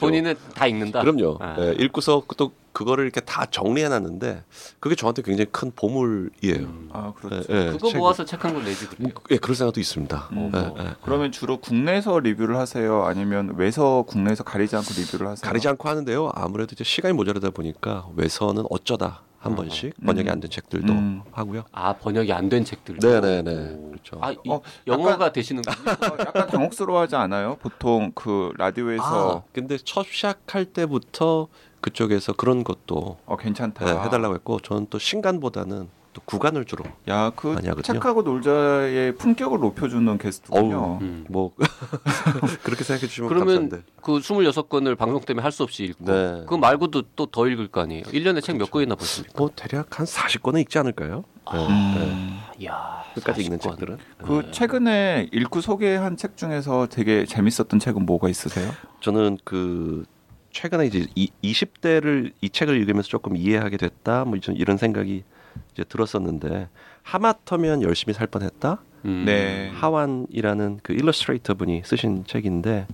본인은 0.00 0.34
다 0.54 0.66
읽는다. 0.66 1.00
그럼요. 1.02 1.38
아. 1.40 1.56
예, 1.58 1.72
읽고서 1.78 2.22
또 2.36 2.52
그거를 2.72 3.04
이렇게 3.04 3.20
다 3.20 3.44
정리해 3.44 3.88
놨는데 3.90 4.44
그게 4.80 4.94
저한테 4.94 5.20
굉장히 5.20 5.48
큰 5.52 5.70
보물이에요. 5.76 6.56
음. 6.60 6.88
아, 6.92 7.12
그렇죠. 7.14 7.52
예, 7.52 7.66
예, 7.66 7.70
그거 7.72 7.88
책- 7.90 7.98
모아서 7.98 8.24
책 8.24 8.42
한 8.44 8.54
권 8.54 8.64
내지 8.64 8.86
그래요. 8.88 9.10
뭐, 9.12 9.22
예, 9.30 9.36
그럴 9.36 9.54
생각도 9.54 9.78
있습니다. 9.78 10.28
음. 10.32 10.50
예, 10.54 10.58
어. 10.58 10.74
예. 10.78 10.94
그러면 11.04 11.32
주로 11.32 11.58
국내에서 11.58 12.18
리뷰를 12.20 12.56
하세요? 12.56 13.04
아니면 13.04 13.52
외서 13.56 14.04
국내에서 14.08 14.42
가리지 14.44 14.74
않고 14.76 14.88
리뷰를 14.96 15.26
하세요? 15.28 15.46
가리지 15.46 15.68
않고 15.68 15.86
하는데요. 15.88 16.30
아무래도 16.34 16.72
이제 16.72 16.82
시간이 16.82 17.12
모자라다 17.14 17.50
보니까 17.50 18.06
외서는 18.16 18.64
어쩌다 18.70 19.20
한 19.42 19.52
어. 19.52 19.56
번씩 19.56 19.94
번역이 20.04 20.30
안 20.30 20.40
된 20.40 20.50
책들도 20.50 20.92
음. 20.92 21.22
하고요. 21.32 21.64
아 21.72 21.92
번역이 21.94 22.32
안 22.32 22.48
된 22.48 22.64
책들. 22.64 22.98
네네네. 23.02 23.76
그렇죠. 23.90 24.18
아 24.20 24.30
이, 24.32 24.36
어, 24.48 24.60
영어가 24.86 25.32
되시는군요. 25.32 25.74
어, 25.90 26.16
약간 26.20 26.46
당혹스러워하지 26.48 27.16
않아요? 27.16 27.56
보통 27.60 28.12
그 28.14 28.52
라디오에서 28.56 29.38
아, 29.38 29.42
근데 29.52 29.76
첫 29.78 30.06
시작할 30.06 30.66
때부터 30.66 31.48
그쪽에서 31.80 32.32
그런 32.34 32.62
것도 32.62 33.18
어 33.26 33.36
괜찮다. 33.36 33.86
예, 33.88 34.00
해달라고 34.04 34.34
했고 34.34 34.60
저는 34.60 34.86
또 34.90 34.98
신간보다는 35.00 35.88
또 36.12 36.20
구간을 36.26 36.64
주로 36.66 36.84
야, 37.08 37.30
그 37.34 37.46
많이 37.48 37.68
하거든요. 37.68 37.94
책하고 37.94 38.22
놀자의 38.22 39.16
품격을 39.16 39.58
높여주는 39.60 40.18
게스트군요. 40.18 40.76
어우. 40.76 40.98
음. 41.00 41.24
뭐 41.28 41.52
그렇게 42.62 42.84
생각해 42.84 43.06
주시면 43.08 43.28
그러면 43.28 43.46
감사한데. 43.68 43.82
그 44.02 44.18
26권을 44.18 44.96
방송 44.98 45.20
때문에 45.20 45.42
할 45.42 45.52
수 45.52 45.62
없이 45.62 45.84
읽고 45.84 46.04
네. 46.04 46.32
그거 46.40 46.58
말고도 46.58 47.02
또 47.16 47.26
더 47.26 47.46
읽을 47.48 47.68
거 47.68 47.80
아니에요. 47.82 48.02
1년에 48.04 48.42
책 48.42 48.56
몇 48.56 48.70
권이나 48.70 48.94
보십니까? 48.94 49.34
뭐 49.38 49.50
대략 49.54 49.98
한 49.98 50.06
40권은 50.06 50.60
읽지 50.60 50.78
않을까요? 50.78 51.24
예, 51.54 51.58
예. 51.58 51.66
음. 51.66 52.38
이야. 52.58 53.02
끝까지 53.14 53.42
읽는 53.42 53.58
40권. 53.58 53.62
책들은. 53.70 53.98
그 54.18 54.50
최근에 54.52 55.28
읽고 55.32 55.60
소개한 55.60 56.16
책 56.16 56.36
중에서 56.36 56.86
되게 56.90 57.24
재밌었던 57.24 57.78
책은 57.80 58.04
뭐가 58.06 58.28
있으세요? 58.28 58.70
저는 59.00 59.38
그 59.44 60.04
최근에 60.52 60.86
이제 60.86 61.06
이, 61.14 61.30
20대를 61.42 62.32
이 62.42 62.50
책을 62.50 62.76
읽으면서 62.76 63.08
조금 63.08 63.36
이해하게 63.36 63.78
됐다. 63.78 64.24
뭐좀 64.26 64.56
이런 64.56 64.76
생각이 64.76 65.24
이제 65.72 65.84
들었었는데 65.84 66.68
하마터면 67.02 67.82
열심히 67.82 68.14
살 68.14 68.26
뻔했다. 68.26 68.80
음. 69.04 69.24
네. 69.26 69.70
하완이라는 69.74 70.80
그 70.82 70.92
일러스트레이터 70.92 71.54
분이 71.54 71.82
쓰신 71.84 72.24
책인데 72.26 72.86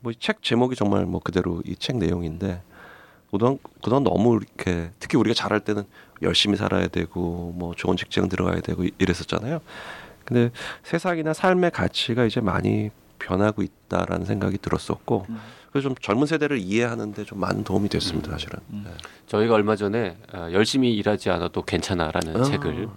뭐 0.00 0.12
책 0.18 0.42
제목이 0.42 0.74
정말 0.76 1.04
뭐 1.06 1.20
그대로 1.20 1.62
이 1.66 1.76
책 1.76 1.96
내용인데 1.98 2.62
그동안 3.30 3.58
그동안 3.82 4.02
너무 4.04 4.36
이렇게 4.36 4.90
특히 4.98 5.16
우리가 5.18 5.34
잘할 5.34 5.60
때는 5.60 5.84
열심히 6.22 6.56
살아야 6.56 6.88
되고 6.88 7.52
뭐 7.56 7.74
좋은 7.74 7.96
직장 7.96 8.28
들어가야 8.28 8.60
되고 8.60 8.82
이- 8.84 8.90
이랬었잖아요. 8.98 9.60
근데 10.24 10.50
세상이나 10.82 11.32
삶의 11.32 11.70
가치가 11.70 12.24
이제 12.24 12.40
많이 12.40 12.90
변하고 13.18 13.62
있다라는 13.62 14.26
생각이 14.26 14.58
들었었고 14.58 15.26
음. 15.28 15.38
그래서 15.72 15.88
좀 15.88 15.94
젊은 16.00 16.26
세대를 16.26 16.58
이해하는데 16.58 17.24
좀 17.24 17.40
많은 17.40 17.64
도움이 17.64 17.88
됐습니다 17.88 18.32
사실은. 18.32 18.58
음. 18.70 18.82
네. 18.86 18.92
저희가 19.26 19.54
얼마 19.54 19.76
전에 19.76 20.16
어, 20.32 20.48
열심히 20.52 20.94
일하지 20.94 21.30
않아도 21.30 21.62
괜찮아라는 21.62 22.40
아. 22.40 22.44
책을 22.44 22.88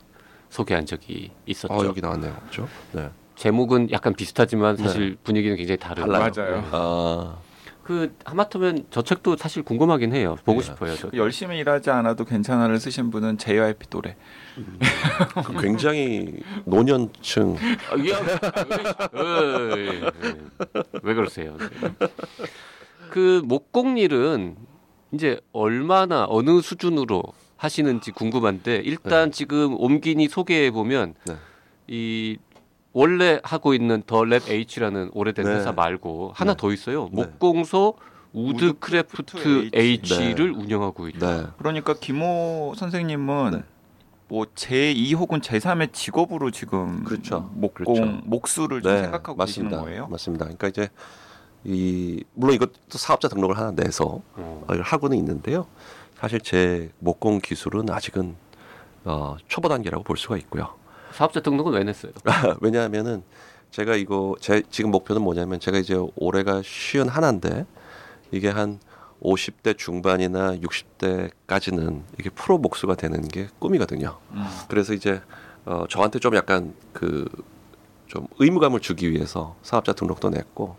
소개한 0.50 0.86
적이 0.86 1.32
있었죠. 1.46 1.74
어 1.74 1.86
여기 1.86 2.01
나왔네요, 2.01 2.36
그렇죠? 2.42 2.68
네. 2.92 3.10
제목은 3.36 3.92
약간 3.92 4.13
비슷하지만 4.13 4.77
사실 4.77 5.18
분위기는 5.24 5.56
굉장히 5.56 5.77
달라요. 5.77 6.08
맞아요. 6.08 6.62
네. 6.62 6.68
아 6.72 7.38
그 7.84 8.16
하마터면 8.24 8.86
저 8.92 9.02
책도 9.02 9.36
사실 9.36 9.62
궁금하긴 9.62 10.13
해요. 10.16 10.38
보고 10.46 10.62
네. 10.62 10.66
싶어요. 10.66 10.96
저. 10.96 11.10
열심히 11.13 11.58
일하지 11.60 11.90
않아도 11.90 12.24
괜찮아를 12.24 12.80
쓰신 12.80 13.12
분은 13.12 13.38
JYP 13.38 13.90
또래. 13.90 14.16
그 15.46 15.62
굉장히 15.62 16.40
노년층 16.66 17.58
아, 17.90 17.96
야, 18.10 18.20
왜, 19.12 19.75
왜, 19.75 20.12
왜, 20.22 20.36
왜 21.02 21.13
그러세요? 21.13 21.58
네. 21.58 22.08
그 23.10 23.42
목공일은 23.46 24.56
이제 25.12 25.40
얼마나 25.52 26.25
어느 26.30 26.62
수준으로 26.62 27.22
하시는지 27.58 28.12
궁금한데 28.12 28.78
일단 28.78 29.32
지금 29.32 29.75
옮긴이 29.80 30.27
소개해 30.30 30.72
보면 30.72 31.16
네. 31.25 31.36
이 31.88 32.38
원래 32.94 33.40
하고 33.44 33.74
있는 33.74 34.04
더 34.06 34.24
랩 34.24 34.44
H라는 34.50 35.10
오래된 35.14 35.46
네. 35.46 35.56
회사 35.56 35.72
말고 35.72 36.32
하나 36.36 36.54
네. 36.54 36.58
더 36.58 36.72
있어요. 36.72 37.10
네. 37.12 37.24
목공소 37.24 37.96
우드크래프트 38.34 39.38
우드크래프트 39.38 39.78
H. 39.78 40.14
H를 40.22 40.52
운영하고 40.52 41.08
있다. 41.10 41.38
네. 41.42 41.48
그러니까 41.58 41.94
김호 42.00 42.74
선생님은 42.78 43.52
네. 43.52 43.64
뭐 44.28 44.46
제2 44.46 45.16
혹은 45.16 45.42
제3의 45.42 45.92
직업으로 45.94 46.50
지금 46.52 47.04
그렇죠. 47.04 47.50
목공 47.54 47.94
그렇죠. 47.96 48.22
목수를 48.26 48.82
좀 48.82 48.96
생각하고 48.98 49.36
맞습니다. 49.36 49.78
계시는 49.78 49.84
거예요? 49.86 50.08
맞습니다. 50.08 50.46
그러니까 50.46 50.68
이제 50.68 50.90
이 51.64 52.24
물론 52.34 52.56
이것도 52.56 52.72
사업자 52.92 53.28
등록을 53.28 53.58
하나 53.58 53.72
내서 53.72 54.22
이걸 54.66 54.82
하고는 54.82 55.18
있는데요. 55.18 55.68
사실 56.16 56.40
제 56.42 56.90
목공 57.00 57.40
기술은 57.40 57.90
아직은 57.90 58.36
어, 59.06 59.36
초보 59.48 59.68
단계라고 59.70 60.04
볼 60.04 60.18
수가 60.18 60.38
있고요. 60.38 60.74
사업자 61.13 61.39
등록은 61.39 61.74
왜 61.74 61.84
냈어요? 61.84 62.12
왜냐하면은 62.62 63.24
제가 63.72 63.96
이거 63.96 64.36
제 64.39 64.63
지금 64.70 64.91
목표는 64.91 65.22
뭐냐면 65.22 65.60
제가 65.60 65.77
이제 65.77 65.96
올해가 66.15 66.62
쉬운 66.63 67.08
하나인데 67.08 67.65
이게 68.32 68.50
한 68.50 68.79
50대 69.22 69.77
중반이나 69.77 70.58
60대까지는 70.58 72.01
이게 72.20 72.29
프로 72.29 72.58
목수가 72.58 72.96
되는 72.96 73.27
게 73.27 73.48
꿈이거든요. 73.60 74.17
음. 74.32 74.46
그래서 74.67 74.93
이제 74.93 75.22
어, 75.65 75.86
저한테 75.89 76.20
좀 76.20 76.36
약간 76.36 76.74
그 76.91 77.25
좀 78.13 78.27
의무감을 78.38 78.79
주기 78.79 79.12
위해서 79.12 79.55
사업자 79.63 79.91
등록도 79.91 80.29
냈고 80.29 80.75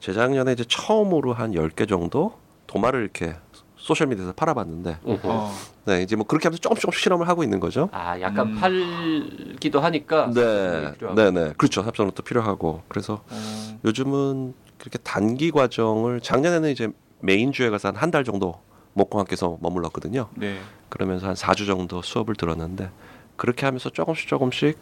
재작년에 0.00 0.52
이제 0.52 0.64
처음으로 0.66 1.32
한 1.32 1.52
10개 1.52 1.88
정도 1.88 2.36
도마를 2.66 3.02
이렇게 3.02 3.36
소셜 3.82 4.06
미디어에서 4.06 4.32
팔아봤는데. 4.34 4.98
어. 5.02 5.52
네, 5.86 6.02
이제 6.02 6.14
뭐 6.14 6.24
그렇게 6.24 6.44
하면서 6.44 6.60
조금씩 6.60 6.82
조금씩 6.82 7.02
실험을 7.02 7.26
하고 7.28 7.42
있는 7.42 7.58
거죠. 7.58 7.88
아, 7.92 8.18
약간 8.20 8.48
음. 8.48 8.54
팔기도 8.56 9.80
하니까 9.80 10.26
네, 10.32 10.92
필요하고. 10.94 11.14
네, 11.20 11.30
네, 11.32 11.52
그렇죠. 11.58 11.82
등록도 11.90 12.22
필요하고 12.22 12.82
그래서 12.88 13.22
어. 13.28 13.78
요즘은 13.84 14.54
그렇게 14.78 14.98
단기 14.98 15.50
과정을 15.50 16.20
작년에는 16.20 16.70
이제 16.70 16.88
메인 17.20 17.52
주에 17.52 17.70
가서 17.70 17.88
한 17.88 17.96
한 17.96 18.10
달 18.12 18.22
정도 18.24 18.60
목공학교에서 18.94 19.58
머물렀거든요. 19.60 20.28
네. 20.36 20.60
그러면서 20.88 21.26
한 21.28 21.34
4주 21.34 21.66
정도 21.66 22.02
수업을 22.02 22.34
들었는데 22.36 22.90
그렇게 23.36 23.66
하면서 23.66 23.90
조금씩 23.90 24.28
조금씩 24.28 24.78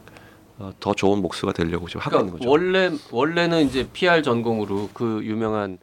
어, 0.59 0.73
더 0.79 0.93
좋은 0.93 1.23
목수가 1.23 1.53
되려고 1.53 1.87
지금 1.89 2.03
하고 2.03 2.17
있는 2.19 2.33
그러니까 2.33 2.39
거죠. 2.39 2.51
원래 2.51 2.91
원래는 3.11 3.65
이제 3.67 3.89
PR 3.93 4.23
전공으로 4.23 4.91
그 4.93 5.21
유명한 5.25 5.79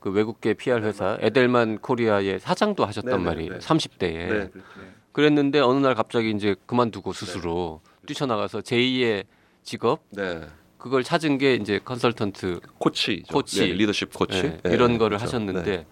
그 0.00 0.10
외국계 0.10 0.54
PR 0.54 0.84
회사 0.84 1.18
에델만 1.20 1.78
코리아의 1.78 2.40
사장도 2.40 2.84
하셨단 2.84 3.22
말이에요. 3.22 3.52
네. 3.54 3.58
30대에. 3.58 4.00
네, 4.00 4.28
그렇죠. 4.48 4.68
그랬는데 5.12 5.58
어느 5.60 5.78
날 5.80 5.94
갑자기 5.94 6.30
이제 6.30 6.54
그만두고 6.66 7.12
스스로 7.12 7.80
뛰쳐나가서 8.06 8.60
제2의 8.60 9.24
직업 9.64 10.00
네. 10.10 10.42
그걸 10.78 11.02
찾은 11.02 11.38
게 11.38 11.54
이제 11.54 11.80
컨설턴트 11.84 12.60
코치, 12.78 13.24
코치. 13.28 13.60
네, 13.60 13.66
리더십 13.74 14.14
코치 14.14 14.38
예, 14.38 14.60
네, 14.62 14.72
이런 14.72 14.96
거를 14.96 15.18
그렇죠. 15.18 15.24
하셨는데 15.24 15.62
네. 15.62 15.86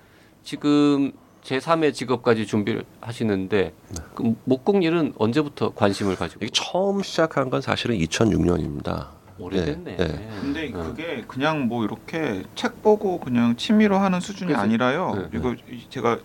지금 0.45 1.13
제3의 1.43 1.93
직업까지 1.93 2.47
준비를 2.47 2.85
하시는데 3.01 3.73
그 4.15 4.35
목공일은 4.45 5.15
언제부터 5.19 5.75
관심을 5.75 6.15
가지고 6.17 6.45
이게 6.45 6.53
처음 6.55 7.03
시작한 7.03 7.51
건 7.51 7.61
사실은 7.61 7.97
2006년입니다. 7.99 9.09
오래됐네. 9.39 9.97
네, 9.97 10.07
네. 10.07 10.29
근데 10.41 10.73
어. 10.75 10.83
그게 10.85 11.25
그냥 11.27 11.69
뭐 11.69 11.85
이렇게 11.85 12.43
책 12.55 12.83
보고 12.83 13.21
그냥 13.21 13.57
취미로 13.57 13.99
하는 13.99 14.21
수준이 14.21 14.49
그래서- 14.53 14.63
아니라요. 14.63 15.29
네, 15.33 15.39
이거 15.39 15.55
제가 15.91 16.19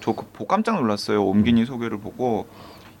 저 0.00 0.14
그 0.14 0.46
깜짝 0.46 0.76
놀랐어요. 0.80 1.24
옴기니 1.24 1.64
소개를 1.66 1.98
보고 1.98 2.46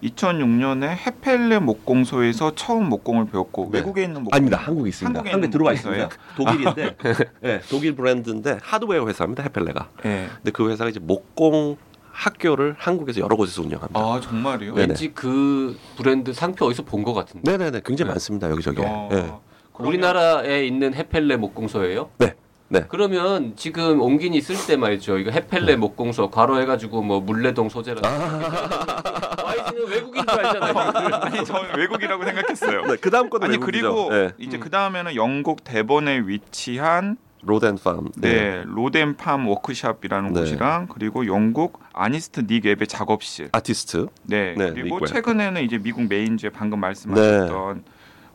2006년에 0.02 0.88
헤펠레 0.88 1.58
목공소에서 1.58 2.54
처음 2.54 2.88
목공을 2.88 3.26
배웠고 3.26 3.70
네. 3.72 3.78
외국에 3.78 4.02
있는 4.04 4.22
목공 4.22 4.34
아닙니다. 4.34 4.58
한국에 4.58 4.88
있습니다. 4.90 5.18
한국에 5.18 5.30
한국에 5.32 5.50
들어와 5.50 5.72
있습니다. 5.72 6.08
독일인데, 6.36 6.96
네, 7.40 7.60
독일 7.70 7.94
브랜드인데 7.96 8.58
하드웨어 8.62 9.06
회사입니다. 9.08 9.42
헤펠레가. 9.44 9.88
예. 10.04 10.28
근데 10.36 10.50
그 10.52 10.68
회사가 10.70 10.90
이제 10.90 11.00
목공 11.00 11.76
학교를 12.12 12.74
한국에서 12.78 13.20
여러 13.20 13.36
곳에서 13.36 13.62
운영합니다. 13.62 13.98
아 14.00 14.20
정말요? 14.20 14.74
네. 14.74 14.80
왠지 14.86 15.12
그 15.14 15.76
브랜드 15.96 16.32
상표 16.32 16.66
어디서 16.66 16.82
본 16.84 17.02
것 17.04 17.12
같은데. 17.14 17.50
네네네, 17.50 17.80
굉장히 17.84 18.08
네. 18.08 18.12
많습니다 18.14 18.50
여기저기. 18.50 18.82
어, 18.84 19.08
네. 19.10 19.32
그러면- 19.78 19.88
우리나라에 19.88 20.66
있는 20.66 20.92
헤펠레 20.94 21.36
목공소예요? 21.36 22.10
네. 22.18 22.34
네. 22.70 22.84
그러면 22.88 23.54
지금 23.56 24.00
옹긴이 24.02 24.42
쓸때 24.42 24.76
말이죠. 24.76 25.16
이거 25.18 25.30
헤펠레 25.30 25.76
목공소 25.76 26.30
괄호해가지고 26.30 27.00
뭐 27.02 27.20
물레동 27.20 27.70
소재라. 27.70 28.02
YG는 29.44 29.88
외국인 29.88 30.22
줄 30.26 30.38
알잖아요. 30.38 30.74
아니 31.22 31.44
저는 31.46 31.76
외국이라고 31.78 32.24
생각했어요. 32.24 32.82
네, 32.82 32.96
그 33.00 33.10
다음 33.10 33.30
거는 33.30 33.46
아니 33.46 33.54
외국이죠. 33.56 33.94
그리고 33.94 34.10
네. 34.12 34.30
이제 34.36 34.58
음. 34.58 34.60
그 34.60 34.68
다음에는 34.68 35.14
영국 35.14 35.64
대본에 35.64 36.18
위치한 36.26 37.16
로덴팜. 37.42 38.08
네, 38.16 38.64
로덴팜 38.66 39.48
워크샵이라는 39.48 40.32
네. 40.34 40.40
곳이랑 40.40 40.88
그리고 40.92 41.26
영국 41.26 41.80
아티스트 41.94 42.46
닉 42.46 42.66
웹의 42.66 42.86
작업실. 42.86 43.48
아티스트. 43.52 44.08
네, 44.24 44.54
네, 44.58 44.72
그리고. 44.72 45.06
최근에는 45.06 45.62
이제 45.62 45.78
미국 45.78 46.06
메인주에 46.06 46.50
방금 46.50 46.80
말씀하셨던 46.80 47.82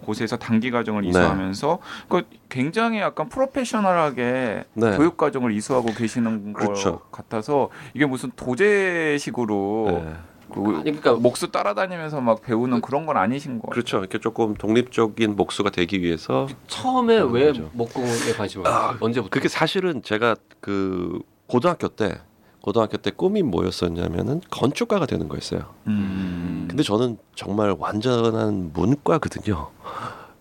곳에서 0.03 0.38
단기 0.38 0.69
과정을 0.69 1.01
네. 1.01 1.10
이수하면서 1.10 1.79
그 2.10 2.22
굉장히 2.50 3.00
약간 3.00 3.27
프로페셔널하게 3.29 4.65
네. 4.75 4.98
교육 4.98 5.17
과정을 5.17 5.51
이수하고 5.53 5.91
계시는 5.93 6.53
그렇죠. 6.53 7.00
것 7.00 7.12
같아서 7.12 7.69
이게 7.95 8.05
무슨 8.05 8.31
도제식으로 8.36 9.86
네. 10.05 10.13
그 10.53 10.62
그러니까 10.62 11.13
목수 11.13 11.51
따라다니면서 11.51 12.22
막 12.22 12.41
배우는 12.43 12.81
그런 12.82 13.06
건 13.07 13.17
아니신 13.17 13.60
거. 13.60 13.69
그렇죠. 13.69 13.98
이렇게 14.00 14.19
조금 14.19 14.53
독립적인 14.53 15.36
목수가 15.36 15.72
되기 15.72 16.01
위해서 16.03 16.48
처음에 16.67 17.15
그런 17.15 17.31
왜 17.31 17.45
거죠. 17.48 17.69
목공에 17.74 18.33
관심을 18.38 18.63
가졌어요? 18.63 18.98
언제부터? 19.00 19.29
그게 19.31 19.48
사실은 19.48 20.03
제가 20.03 20.36
그 20.60 21.19
고등학교 21.48 21.88
때 21.88 22.19
고등학교 22.63 22.96
때 22.96 23.12
꿈이 23.12 23.43
뭐였었냐면은 23.43 24.39
건축가가 24.50 25.05
되는 25.05 25.27
거였어요. 25.27 25.65
음. 25.88 26.65
근데 26.70 26.82
저는 26.82 27.17
정말 27.36 27.75
완전한 27.77 28.72
문과거든요. 28.74 29.70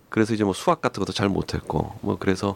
그래서 0.09 0.33
이제 0.33 0.45
뭐 0.45 0.53
수학 0.53 0.81
같은 0.81 1.01
것도 1.01 1.13
잘 1.13 1.29
못했고 1.29 1.95
뭐 2.01 2.17
그래서 2.21 2.55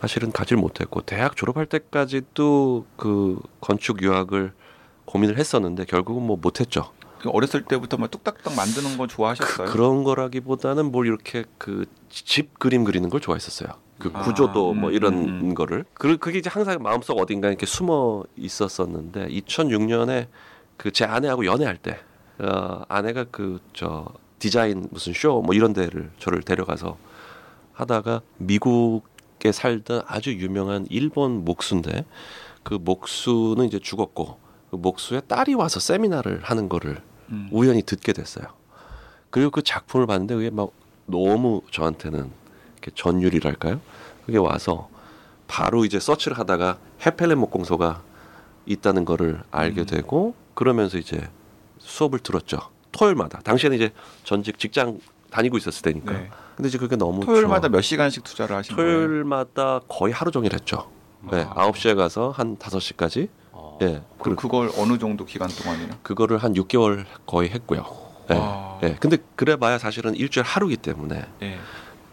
사실은 0.00 0.32
가질 0.32 0.56
못했고 0.56 1.02
대학 1.02 1.36
졸업할 1.36 1.66
때까지도 1.66 2.86
그 2.96 3.38
건축 3.60 4.00
유학을 4.02 4.54
고민을 5.04 5.38
했었는데 5.38 5.84
결국은 5.84 6.26
뭐 6.26 6.38
못했죠. 6.40 6.90
그 7.20 7.28
어렸을 7.28 7.64
때부터 7.66 7.98
막 7.98 8.10
뚝딱뚝딱 8.10 8.56
만드는 8.56 8.96
거 8.96 9.06
좋아하셨어요? 9.06 9.68
그런 9.68 10.04
거라기보다는 10.04 10.90
뭘 10.90 11.06
이렇게 11.06 11.44
그 11.58 11.84
집 12.12 12.58
그림 12.58 12.84
그리는 12.84 13.08
걸 13.08 13.20
좋아했었어요. 13.20 13.70
그 14.02 14.10
아, 14.14 14.22
구조도 14.22 14.74
뭐 14.74 14.90
음, 14.90 14.94
이런 14.94 15.14
음. 15.14 15.54
거를. 15.54 15.84
그 15.94 16.16
그게 16.16 16.38
이제 16.38 16.50
항상 16.50 16.82
마음속 16.82 17.18
어딘가 17.18 17.48
이렇게 17.48 17.66
숨어 17.66 18.24
있었었는데 18.36 19.28
2006년에 19.28 20.26
그 20.76 20.90
제 20.92 21.04
아내하고 21.04 21.44
연애할 21.46 21.76
때 21.76 21.98
어, 22.38 22.82
아내가 22.88 23.24
그 23.24 23.60
저 23.72 24.06
디자인 24.40 24.88
무슨 24.90 25.12
쇼 25.12 25.40
뭐 25.42 25.54
이런 25.54 25.72
데를 25.72 26.10
저를 26.18 26.42
데려가서 26.42 26.98
하다가 27.74 28.22
미국에 28.38 29.52
살던 29.52 30.02
아주 30.06 30.32
유명한 30.34 30.84
일본 30.90 31.44
목수인데 31.44 32.04
그 32.64 32.74
목수는 32.74 33.66
이제 33.66 33.78
죽었고 33.78 34.38
그 34.70 34.76
목수의 34.76 35.22
딸이 35.28 35.54
와서 35.54 35.78
세미나를 35.78 36.40
하는 36.42 36.68
거를 36.68 37.00
음. 37.30 37.48
우연히 37.52 37.82
듣게 37.82 38.12
됐어요. 38.12 38.46
그리고 39.30 39.50
그 39.50 39.62
작품을 39.62 40.06
봤는데 40.06 40.34
그게 40.34 40.50
막 40.50 40.70
너무 41.06 41.62
저한테는 41.70 42.30
전율이랄까요? 42.96 43.80
그게 44.26 44.38
와서 44.38 44.88
바로 45.48 45.84
이제 45.84 46.00
서치를 46.00 46.38
하다가 46.38 46.78
해펠렌 47.04 47.38
목공소가 47.38 48.02
있다는 48.66 49.04
거를 49.04 49.42
알게 49.50 49.82
음. 49.82 49.86
되고 49.86 50.34
그러면서 50.54 50.98
이제 50.98 51.28
수업을 51.78 52.20
들었죠. 52.20 52.58
토요일마다. 52.92 53.40
당시에는 53.40 53.76
이제 53.76 53.92
전직 54.24 54.58
직장 54.58 54.98
다니고 55.30 55.56
있었을 55.56 55.82
때니까. 55.82 56.12
네. 56.12 56.30
근데 56.56 56.68
이제 56.68 56.78
그게 56.78 56.96
너무 56.96 57.24
토요일마다 57.24 57.68
좋아. 57.68 57.70
몇 57.70 57.80
시간씩 57.80 58.22
투자를 58.22 58.54
하신 58.56 58.76
거예요? 58.76 59.06
토요일마다 59.06 59.80
거의 59.88 60.12
하루 60.12 60.30
종일 60.30 60.52
했죠. 60.52 60.90
네, 61.30 61.46
아. 61.48 61.70
9시에 61.70 61.96
가서 61.96 62.30
한 62.30 62.56
5시까지. 62.56 63.28
어. 63.52 63.78
예. 63.82 64.02
그, 64.18 64.30
그 64.30 64.36
그걸 64.36 64.70
어느 64.76 64.98
정도 64.98 65.24
기간 65.24 65.48
동안이요? 65.48 65.88
그거를 66.02 66.38
한 66.38 66.52
6개월 66.54 67.04
거의 67.26 67.48
했고요. 67.50 67.84
예. 68.30 68.34
아. 68.38 68.78
예. 68.82 68.96
근데 69.00 69.18
그래 69.36 69.56
봐야 69.56 69.78
사실은 69.78 70.14
일주일 70.14 70.44
하루기 70.44 70.76
때문에 70.76 71.24
네. 71.40 71.58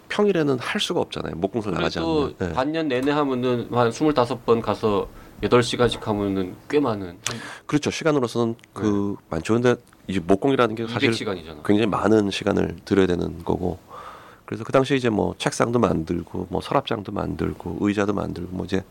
평일에는 0.10 0.60
할 0.60 0.82
수가 0.82 1.00
없잖아요. 1.00 1.36
목공소 1.36 1.72
나가지 1.72 2.00
그래도 2.00 2.34
않는. 2.40 2.50
예. 2.50 2.54
반년 2.54 2.88
내내 2.88 3.12
하면은 3.12 3.68
한 3.72 3.90
25번 3.90 4.62
가서 4.62 5.08
8시간씩 5.42 6.02
하면은 6.04 6.56
꽤 6.70 6.80
많은 6.80 7.18
그렇죠. 7.66 7.92
시간으로서는 7.92 8.56
그 8.74 9.16
많죠. 9.30 9.54
근데 9.54 9.76
이제 10.08 10.20
목공이라는 10.20 10.76
게 10.76 10.88
사실 10.88 11.12
200시간이잖아. 11.12 11.64
굉장히 11.64 11.86
많은 11.86 12.30
시간을 12.30 12.78
들여야 12.84 13.08
되는 13.08 13.44
거고. 13.44 13.78
그래서 14.46 14.64
그 14.64 14.72
당시에 14.72 14.98
이제 14.98 15.10
뭐 15.10 15.36
책상도 15.38 15.78
만들고 15.80 16.48
뭐 16.50 16.60
서랍장도 16.60 17.12
만들고 17.12 17.78
의자도 17.82 18.14
만들고 18.14 18.56
뭐 18.56 18.66
이제 18.66 18.84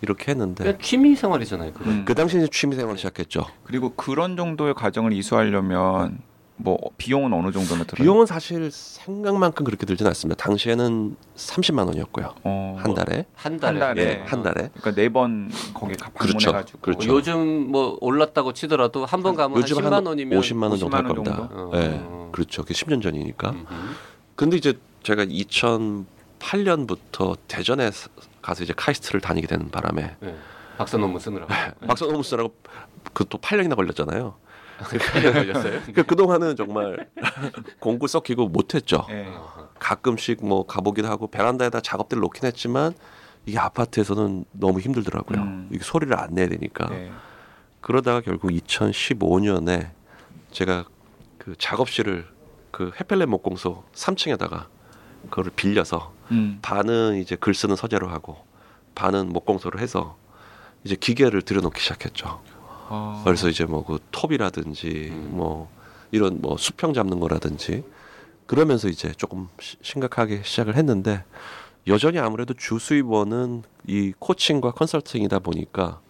이렇게 0.00 0.30
했는데 0.30 0.78
취미 0.80 1.16
생활이잖아요. 1.16 1.72
음. 1.86 2.04
그 2.06 2.14
당시에 2.14 2.40
이제 2.40 2.48
취미 2.52 2.76
생활을 2.76 2.96
시작했죠. 2.96 3.44
그리고 3.64 3.92
그런 3.96 4.36
정도의 4.36 4.74
과정을 4.74 5.12
이수하려면 5.12 6.18
뭐 6.58 6.78
비용은 6.96 7.32
어느 7.34 7.52
정도나 7.52 7.84
들어요? 7.84 8.02
비용은 8.02 8.24
사실 8.26 8.70
생각만큼 8.70 9.64
그렇게 9.64 9.84
들진 9.84 10.06
않습니다. 10.06 10.42
당시에는 10.42 11.16
30만 11.36 11.86
원이었고요. 11.86 12.34
어, 12.44 12.76
한 12.78 12.94
달에. 12.94 13.26
한 13.34 13.58
달에. 13.60 13.78
한 13.80 13.94
달에. 13.94 14.02
예, 14.02 14.22
한 14.26 14.42
달에. 14.42 14.70
그러니까 14.80 14.94
네 14.94 15.08
번 15.10 15.50
거기 15.74 15.94
가- 15.94 16.08
그렇죠. 16.10 16.38
방문해 16.46 16.52
가지고 16.52 16.78
그렇죠. 16.80 17.06
뭐 17.08 17.16
요즘 17.18 17.70
뭐 17.70 17.98
올랐다고 18.00 18.52
치더라도 18.54 19.04
한 19.04 19.22
번 19.22 19.34
가면 19.36 19.56
한 19.58 19.62
요즘 19.62 19.76
10만 19.76 19.90
한 19.90 20.06
원이면 20.06 20.40
50만 20.40 20.70
원 20.70 20.78
정도 20.78 20.96
할 20.96 21.04
50만 21.04 21.06
원 21.08 21.24
겁니다. 21.24 21.48
예. 21.74 22.00
어. 22.02 22.30
그렇죠. 22.32 22.62
그게 22.62 22.72
10년 22.74 23.02
전이니까. 23.02 23.50
음흠. 23.50 23.66
근데 24.34 24.56
이제 24.56 24.78
제가 25.02 25.24
2008년부터 26.38 27.36
대전에 27.48 27.90
서- 27.90 28.08
가서 28.42 28.64
이제 28.64 28.72
카이스트를 28.76 29.20
다니게 29.20 29.46
되는 29.46 29.70
바람에 29.70 30.16
예. 30.22 30.34
박사 30.78 30.96
논문 30.98 31.20
쓰느라고. 31.20 31.48
박사 31.86 32.06
너무 32.06 32.22
쓰라고 32.22 32.54
그 33.12 33.24
또 33.28 33.38
8년이나 33.38 33.76
걸렸잖아요. 33.76 34.34
8년 34.78 35.32
걸렸어요. 35.32 35.80
그 35.94 36.02
그동안은 36.02 36.56
정말 36.56 37.08
공부 37.80 38.06
썩히고 38.06 38.48
못했죠. 38.48 39.06
예. 39.10 39.28
가끔씩 39.78 40.44
뭐 40.44 40.66
가보기도 40.66 41.08
하고 41.08 41.28
베란다에다 41.28 41.80
작업대를 41.80 42.20
놓긴 42.20 42.46
했지만 42.46 42.94
이게 43.46 43.58
아파트에서는 43.58 44.44
너무 44.52 44.80
힘들더라고요. 44.80 45.40
음. 45.40 45.68
이게 45.72 45.82
소리를 45.82 46.18
안 46.18 46.34
내야 46.34 46.48
되니까. 46.48 46.88
예. 46.92 47.10
그러다가 47.80 48.20
결국 48.20 48.50
2015년에 48.50 49.90
제가 50.50 50.84
그 51.38 51.54
작업실을 51.56 52.26
그 52.70 52.90
해펠렌 53.00 53.30
목공소 53.30 53.84
3층에다가 53.94 54.66
그거를 55.30 55.52
빌려서 55.54 56.12
음. 56.32 56.58
반은 56.62 57.16
이제 57.16 57.36
글 57.36 57.54
쓰는 57.54 57.76
서재로 57.76 58.08
하고 58.08 58.44
반은 58.94 59.28
목공소를 59.28 59.80
해서 59.80 60.16
이제 60.84 60.96
기계를 60.96 61.42
들여놓기 61.42 61.80
시작했죠. 61.80 62.40
아. 62.88 63.22
그래서 63.24 63.48
이제 63.48 63.64
뭐 63.64 63.84
그 63.84 63.98
톱이라든지 64.10 65.08
음. 65.12 65.28
뭐 65.32 65.70
이런 66.10 66.40
뭐 66.40 66.56
수평 66.56 66.92
잡는 66.94 67.20
거라든지 67.20 67.84
그러면서 68.46 68.88
이제 68.88 69.12
조금 69.16 69.48
시- 69.60 69.76
심각하게 69.82 70.42
시작을 70.44 70.76
했는데 70.76 71.24
여전히 71.88 72.18
아무래도 72.18 72.54
주 72.54 72.78
수입원은 72.78 73.62
이 73.86 74.12
코칭과 74.18 74.72
컨설팅이다 74.72 75.38
보니까 75.40 76.00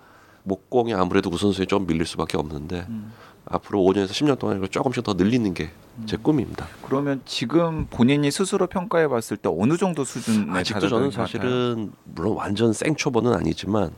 목공이 0.45 0.95
아무래도 0.95 1.29
우선순위 1.31 1.67
좀 1.67 1.87
밀릴 1.87 2.07
수밖에 2.07 2.39
없는데 2.39 2.87
음. 2.89 3.13
앞으로 3.49 3.81
5년에서 3.81 4.09
10년 4.11 4.39
동안 4.39 4.57
이걸 4.57 4.69
조금씩 4.69 5.03
더 5.05 5.15
늘리는 5.15 5.53
게 5.55 5.71
제 6.05 6.19
꿈입니다. 6.19 6.67
그러면 6.83 7.23
지금 7.25 7.87
본인이 7.89 8.31
스스로 8.31 8.67
평가해 8.67 9.09
봤을 9.09 9.39
때 9.39 9.49
어느 9.51 9.79
정도 9.79 10.05
수준에 10.05 10.53
아직도 10.59 10.89
저는? 10.91 11.11
사실은 11.11 11.91
물론 12.05 12.35
완전 12.37 12.75
생 12.75 12.95
초보는 12.97 13.33
아니지만 13.33 13.93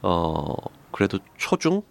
어 0.00 0.54
그래도 0.90 1.18
초중 1.36 1.82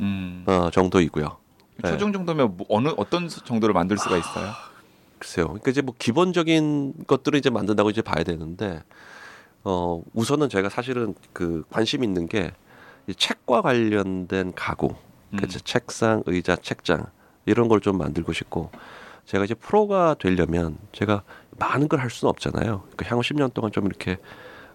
음. 0.00 0.44
어, 0.46 0.70
정도이고요. 0.70 1.36
네. 1.82 1.90
초중 1.90 2.12
정도면 2.12 2.56
뭐 2.56 2.66
어느 2.68 2.88
어떤 2.96 3.28
수- 3.28 3.42
정도를 3.44 3.72
만들 3.72 3.96
수가 3.98 4.16
있어요? 4.16 4.52
글쎄요. 5.18 5.46
그러니까 5.48 5.70
이제 5.70 5.82
뭐 5.82 5.94
기본적인 5.98 7.04
것들을 7.06 7.38
이제 7.38 7.50
만든다고 7.50 7.90
이제 7.90 8.00
봐야 8.02 8.24
되는데 8.24 8.82
어 9.64 10.02
우선은 10.14 10.48
제가 10.48 10.68
사실은 10.70 11.14
그 11.34 11.64
관심 11.70 12.02
있는 12.02 12.26
게이 12.26 12.50
책과 13.16 13.60
관련된 13.62 14.52
가구, 14.54 14.88
그러니까 15.28 15.46
음. 15.46 15.48
이제 15.48 15.58
책상, 15.62 16.22
의자, 16.26 16.56
책장 16.56 17.06
이런 17.46 17.68
걸 17.68 17.80
좀 17.80 17.98
만들고 17.98 18.32
싶고 18.32 18.70
제가 19.26 19.44
이제 19.44 19.54
프로가 19.54 20.14
되려면 20.18 20.78
제가 20.92 21.22
많은 21.58 21.88
걸 21.88 22.00
할 22.00 22.08
수는 22.10 22.30
없잖아요. 22.30 22.80
그러니까 22.82 23.06
향후 23.06 23.22
10년 23.22 23.52
동안 23.52 23.70
좀 23.72 23.84
이렇게 23.86 24.16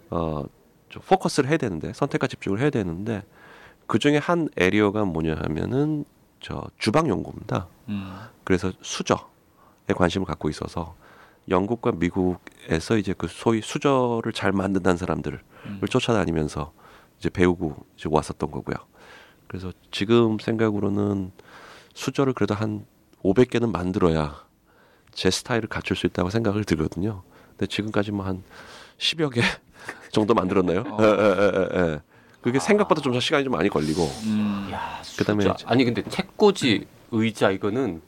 어좀 0.10 1.02
포커스를 1.08 1.50
해야 1.50 1.58
되는데 1.58 1.94
선택과 1.94 2.28
집중을 2.28 2.60
해야 2.62 2.70
되는데 2.70 3.24
그 3.88 4.00
중에 4.00 4.17
한 4.17 4.50
에리어가 4.58 5.06
뭐냐 5.06 5.36
하면은 5.43 6.06
저 6.39 6.63
주방 6.78 7.08
용구입니다. 7.08 7.67
음. 7.89 8.15
그래서 8.43 8.71
수저에 8.82 9.93
관심을 9.95 10.26
갖고 10.26 10.50
있어서 10.50 10.95
영국과 11.50 11.91
미국에서 11.91 12.98
이제 12.98 13.13
그 13.17 13.28
소위 13.28 13.62
수저를 13.62 14.34
잘 14.34 14.52
만든다는 14.52 14.98
사람들을 14.98 15.39
음. 15.65 15.82
쫓아다니면서 15.89 16.71
이제 17.19 17.30
배우고 17.30 17.86
이제 17.98 18.10
왔었던 18.12 18.52
거고요. 18.52 18.76
그래서 19.48 19.71
지금 19.91 20.39
생각으로는 20.39 21.32
수저를 21.93 22.34
그래도 22.34 22.56
한 22.56 22.86
500개는 23.24 23.71
만들어야 23.71 24.43
제 25.12 25.30
스타일을 25.30 25.69
갖출 25.69 25.95
수 25.95 26.08
있다고 26.08 26.30
생각을 26.30 26.63
들거든요. 26.63 27.24
근데 27.52 27.67
지금까지 27.67 28.12
뭐 28.12 28.26
한 28.26 28.43
10여 28.98 29.32
개 29.34 29.41
정도 30.12 30.34
만들었나요? 30.34 30.82
어. 30.82 30.98
예, 31.02 31.06
예, 31.06 31.52
예, 31.56 31.91
예. 31.93 32.02
그게 32.45 32.60
생각보다 32.60 33.01
좀 33.01 33.19
시간이 33.19 33.43
좀 33.43 33.53
많이 33.53 33.69
걸리고 33.69 34.03
음. 34.25 34.69
야, 34.71 35.01
그다음에 35.17 35.45
아니 35.65 35.84
근데 35.84 36.03
책꽂이 36.03 36.86
의자 37.10 37.49
이거는 37.49 38.03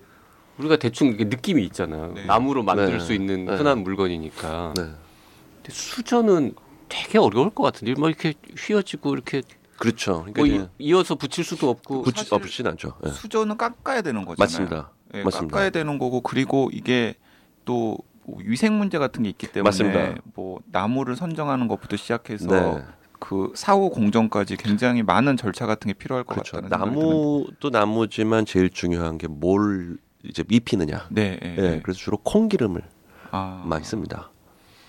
우리가 0.59 0.75
대충 0.75 1.07
이게 1.07 1.23
느낌이 1.23 1.65
있잖아요. 1.65 2.13
네. 2.13 2.25
나무로 2.25 2.61
만들 2.61 2.99
네. 2.99 2.99
수 2.99 3.13
있는 3.13 3.45
네. 3.45 3.55
흔한 3.55 3.79
물건이니까. 3.79 4.75
네. 4.77 4.83
근데 4.83 5.71
수저는 5.71 6.53
되게 6.87 7.17
어려울 7.17 7.49
것 7.49 7.63
같은데 7.63 7.95
뭐 7.99 8.09
이렇게 8.09 8.35
휘어지고 8.55 9.15
이렇게 9.15 9.41
그렇죠. 9.79 10.23
그러니까 10.31 10.55
뭐 10.59 10.69
이, 10.77 10.93
어서 10.93 11.15
붙일 11.15 11.43
수도 11.43 11.71
없고 11.71 12.01
어, 12.01 12.37
붙진 12.37 12.67
않죠. 12.67 12.93
예. 13.07 13.09
수저는 13.09 13.57
깎아야 13.57 14.03
되는 14.03 14.23
거잖아요. 14.23 14.35
맞습니다. 14.37 14.91
예, 15.15 15.23
맞습니다. 15.23 15.51
깎아야 15.51 15.71
되는 15.71 15.97
거고 15.97 16.21
그리고 16.21 16.69
이게 16.71 17.15
또뭐 17.65 17.97
위생 18.37 18.77
문제 18.77 18.99
같은 18.99 19.23
게 19.23 19.29
있기 19.29 19.47
때문에 19.47 19.63
맞습니다. 19.63 20.21
뭐 20.35 20.59
나무를 20.67 21.15
선정하는 21.15 21.67
것부터 21.67 21.97
시작해서 21.97 22.45
네. 22.47 22.83
그 23.19 23.51
사후 23.55 23.89
공정까지 23.89 24.57
굉장히 24.57 25.03
많은 25.03 25.37
절차 25.37 25.65
같은 25.65 25.87
게 25.89 25.93
필요할 25.93 26.23
것 26.23 26.33
그렇죠. 26.35 26.57
같다는. 26.61 26.69
나무도 26.69 27.69
나무지만 27.71 28.45
제일 28.45 28.69
중요한 28.69 29.17
게 29.17 29.27
뭘 29.27 29.97
이제 30.23 30.43
입히느냐. 30.49 31.07
네, 31.09 31.39
예, 31.43 31.47
예. 31.57 31.63
예. 31.75 31.79
그래서 31.83 31.99
주로 31.99 32.17
콩기름을 32.17 32.81
아, 33.31 33.63
많이 33.65 33.83
씁니다. 33.83 34.29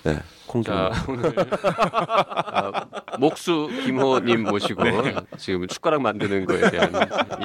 예. 0.06 0.20
자 0.64 0.90
오늘 1.08 1.32
아, 1.36 2.84
목수 3.18 3.68
김호님 3.84 4.44
모시고 4.44 4.82
네. 4.82 5.14
지금 5.36 5.66
숟가락 5.68 6.00
만드는 6.02 6.46
거에 6.46 6.70
대한 6.70 6.92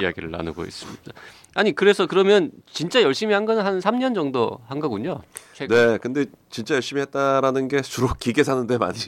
이야기를 0.00 0.30
나누고 0.30 0.64
있습니다. 0.64 1.12
아니 1.54 1.72
그래서 1.72 2.06
그러면 2.06 2.50
진짜 2.70 3.02
열심히 3.02 3.32
한 3.34 3.44
건 3.44 3.58
한 3.58 3.78
3년 3.78 4.14
정도 4.14 4.58
한 4.66 4.80
거군요. 4.80 5.20
최근. 5.52 5.76
네, 5.76 5.98
근데 5.98 6.24
진짜 6.50 6.74
열심히 6.74 7.02
했다라는 7.02 7.68
게 7.68 7.82
주로 7.82 8.08
기계 8.18 8.42
사는데 8.42 8.78
많이 8.78 8.98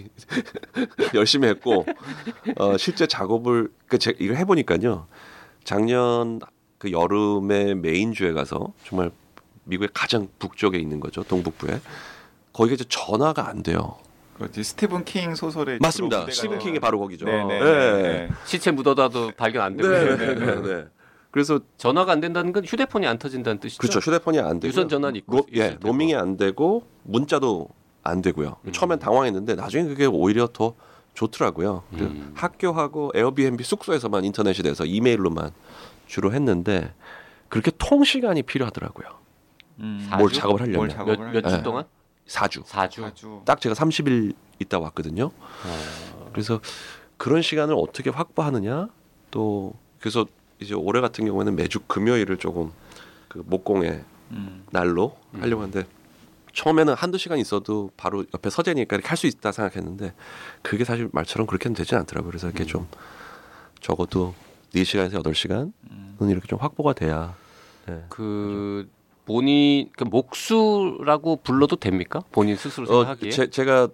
열심히 1.15 1.49
했고 1.49 1.85
어, 2.59 2.77
실제 2.77 3.07
작업을 3.07 3.71
그 3.89 3.99
제, 3.99 4.15
이걸 4.19 4.37
해보니까요. 4.37 5.07
작년 5.65 6.39
그 6.79 6.93
여름에 6.93 7.75
메인주에 7.75 8.33
가서 8.33 8.73
정말 8.85 9.11
미국의 9.65 9.89
가장 9.95 10.29
북쪽에 10.39 10.79
있는 10.79 11.01
거죠, 11.01 11.25
동북부에 11.25 11.81
거기가 12.57 12.75
이제 12.75 12.85
전화가 12.89 13.49
안 13.49 13.63
돼요. 13.63 13.97
그렇지 14.37 14.65
스티븐 14.65 15.05
킹 15.05 15.35
소설의 15.35 15.79
맞습니다. 15.81 16.27
스티븐 16.31 16.59
킹이 16.59 16.81
바로 16.81 16.99
거기죠. 16.99 17.27
네, 17.27 17.45
네, 17.45 17.55
예. 17.55 17.65
네, 17.65 18.03
네. 18.03 18.29
시체 18.45 18.71
묻어다도 18.71 19.33
발견 19.37 19.63
안 19.63 19.77
되고 19.77 19.89
네, 19.89 20.17
네, 20.17 20.35
네, 20.35 20.63
네. 20.63 20.85
그래서 21.31 21.61
전화가 21.77 22.13
안 22.13 22.21
된다는 22.21 22.53
건 22.53 22.65
휴대폰이 22.65 23.07
안 23.07 23.19
터진다는 23.19 23.61
뜻이죠. 23.61 23.81
그렇죠. 23.81 23.99
휴대폰이 23.99 24.39
안 24.39 24.59
되고 24.59 24.69
유선 24.69 24.89
전화는 24.89 25.17
있고 25.17 25.37
로, 25.37 25.47
예. 25.55 25.77
로밍이 25.83 26.15
안 26.15 26.39
되고 26.39 26.87
문자도 27.03 27.69
안 28.03 28.23
되고요. 28.23 28.57
음. 28.65 28.73
처음엔 28.73 28.99
당황했는데 28.99 29.55
나중에 29.55 29.85
그게 29.85 30.07
오히려 30.07 30.49
더 30.51 30.75
좋더라고요. 31.13 31.83
그 31.91 32.05
음. 32.05 32.33
학교하고 32.35 33.13
에어비앤비 33.15 33.65
숙소에서만 33.65 34.25
인터넷이 34.25 34.63
돼서 34.63 34.85
이메일로만 34.87 35.51
주로 36.07 36.33
했는데 36.33 36.95
그렇게 37.49 37.71
통 37.79 38.05
시간이 38.05 38.43
필요하더라고요. 38.43 39.09
음, 39.81 40.07
사- 40.09 40.17
뭘? 40.17 40.31
작업을 40.33 40.61
하려면 40.63 40.77
뭘 40.79 40.89
작업을 40.89 41.33
몇 41.33 41.41
네. 41.43 41.63
동안? 41.63 41.85
4주. 42.29 42.65
4주. 42.65 43.05
아주 43.05 43.43
딱 43.45 43.61
제가 43.61 43.75
30일 43.75 44.35
있다 44.59 44.79
왔거든요. 44.79 45.27
어. 45.27 46.31
그래서 46.33 46.61
그런 47.17 47.43
시간을 47.43 47.75
어떻게 47.79 48.11
확보하느냐 48.11 48.89
또 49.31 49.75
그래서 50.01 50.27
이제 50.61 50.75
올해 50.75 51.01
같은 51.01 51.27
경우에는 51.27 51.55
매주 51.57 51.81
금요일을 51.81 52.39
조금 52.39 52.73
그 53.29 53.43
목공의 53.47 54.05
음. 54.33 54.65
날로 54.71 55.17
하려고 55.33 55.63
하는데 55.63 55.87
처음에는 56.53 56.95
한두 56.95 57.19
시간 57.19 57.39
있어도 57.39 57.91
바로 57.97 58.25
옆에 58.33 58.49
서재니까 58.51 58.97
이렇게 58.97 59.09
할 59.09 59.17
수 59.17 59.27
있다 59.27 59.53
생각했는데 59.53 60.15
그게 60.63 60.85
사실 60.85 61.09
말처럼 61.13 61.47
그렇게는 61.47 61.75
되지 61.75 61.95
않더라고요. 61.95 62.31
그래서 62.31 62.49
이렇게 62.49 62.65
좀 62.65 62.89
적어도 63.81 64.35
4시간에서 64.75 65.23
8시간은 65.23 65.73
음. 65.91 66.17
이렇게 66.21 66.47
좀 66.47 66.59
확보가 66.59 66.95
돼야 66.95 67.35
예. 67.89 68.05
그 68.09 68.89
본인 69.27 69.91
그 69.97 70.05
목수라고 70.05 71.37
불러도 71.43 71.77
됩니까? 71.77 72.21
본인 72.33 72.57
스스로 72.57 72.85
어, 72.85 72.89
생각하기에. 73.05 73.31
제, 73.31 73.51
제가 73.51 73.89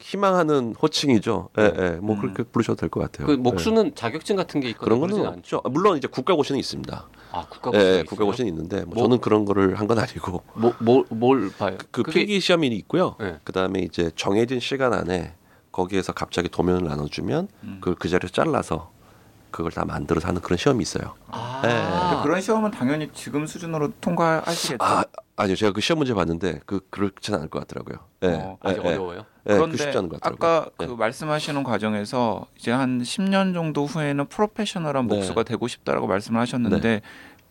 희망하는 0.00 0.74
호칭이죠. 0.80 1.48
예, 1.58 1.72
예. 1.76 1.90
뭐 2.00 2.14
음. 2.16 2.20
그렇게 2.20 2.42
부르셔도 2.44 2.76
될 2.76 2.88
것 2.88 3.00
같아요. 3.00 3.26
그 3.26 3.32
예. 3.34 3.36
목수는 3.36 3.94
자격증 3.94 4.36
같은 4.36 4.60
게 4.60 4.68
있거나 4.70 4.84
그런 4.84 5.00
거는 5.00 5.26
않죠. 5.26 5.56
없죠. 5.58 5.70
물론 5.70 5.96
이제 5.98 6.06
국가고시는 6.08 6.58
있습니다. 6.58 7.08
아 7.32 7.40
예, 7.40 7.46
국가고시. 7.50 7.84
예, 7.84 8.02
국가고시는 8.06 8.50
있는데 8.50 8.84
뭐 8.84 8.94
뭐- 8.94 9.02
저는 9.04 9.18
그런 9.20 9.44
거를 9.44 9.74
한 9.78 9.86
건 9.88 9.98
아니고 9.98 10.42
뭐뭘 10.54 11.50
봐요? 11.58 11.76
그 11.90 12.02
그게- 12.02 12.20
필기 12.20 12.40
시험이 12.40 12.68
있고요. 12.68 13.16
네. 13.20 13.36
그다음에 13.44 13.80
이제 13.80 14.10
정해진 14.14 14.60
시간 14.60 14.92
안에 14.94 15.34
거기에서 15.72 16.12
갑자기 16.12 16.48
도면을 16.48 16.84
나눠주면 16.88 17.48
음. 17.64 17.78
그걸 17.80 17.96
그 17.96 18.08
자리에서 18.08 18.32
잘라서 18.32 18.92
그걸 19.50 19.72
다 19.72 19.84
만들어서 19.84 20.28
하는 20.28 20.40
그런 20.40 20.56
시험이 20.56 20.82
있어요. 20.82 21.14
아, 21.28 21.62
예, 21.64 21.68
근데 21.68 22.22
그런 22.22 22.40
시험은 22.40 22.70
당연히 22.70 23.10
지금 23.12 23.46
수준으로 23.46 23.92
통과하시겠죠. 24.00 24.84
아 24.84 25.04
아니요 25.36 25.56
제가 25.56 25.72
그 25.72 25.80
시험 25.80 25.98
문제 25.98 26.14
봤는데 26.14 26.60
그 26.66 26.80
그렇지는 26.90 27.38
않을 27.38 27.50
것 27.50 27.60
같더라고요. 27.60 27.98
예, 28.22 28.28
어, 28.28 28.58
아직 28.60 28.80
예, 28.84 28.88
예. 28.88 28.94
어려워요. 28.94 29.18
예, 29.46 29.52
그 29.52 29.56
그런데 29.56 29.76
쉽지 29.76 29.98
않은 29.98 30.08
것 30.08 30.20
같더라고요. 30.20 30.50
아까 30.50 30.70
그 30.76 30.84
네. 30.84 30.94
말씀하시는 30.94 31.62
과정에서 31.62 32.46
이제 32.58 32.70
한 32.70 33.00
10년 33.00 33.54
정도 33.54 33.86
후에는 33.86 34.26
프로페셔널한 34.26 35.06
네. 35.06 35.14
목수가 35.16 35.44
되고 35.44 35.66
싶다라고 35.66 36.06
말씀을 36.06 36.40
하셨는데 36.40 37.02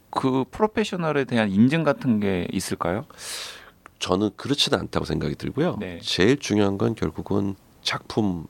그 0.10 0.46
프로페셔널에 0.52 1.26
대한 1.26 1.50
인증 1.50 1.84
같은 1.84 2.20
게 2.20 2.48
있을까요? 2.52 3.06
저는 4.00 4.32
그렇지는 4.36 4.80
않다고 4.80 5.06
생각이 5.06 5.36
들고요. 5.36 5.78
네. 5.80 6.00
제일 6.02 6.38
중요한 6.38 6.78
건 6.78 6.94
결국은 6.94 7.56
작품인 7.82 8.46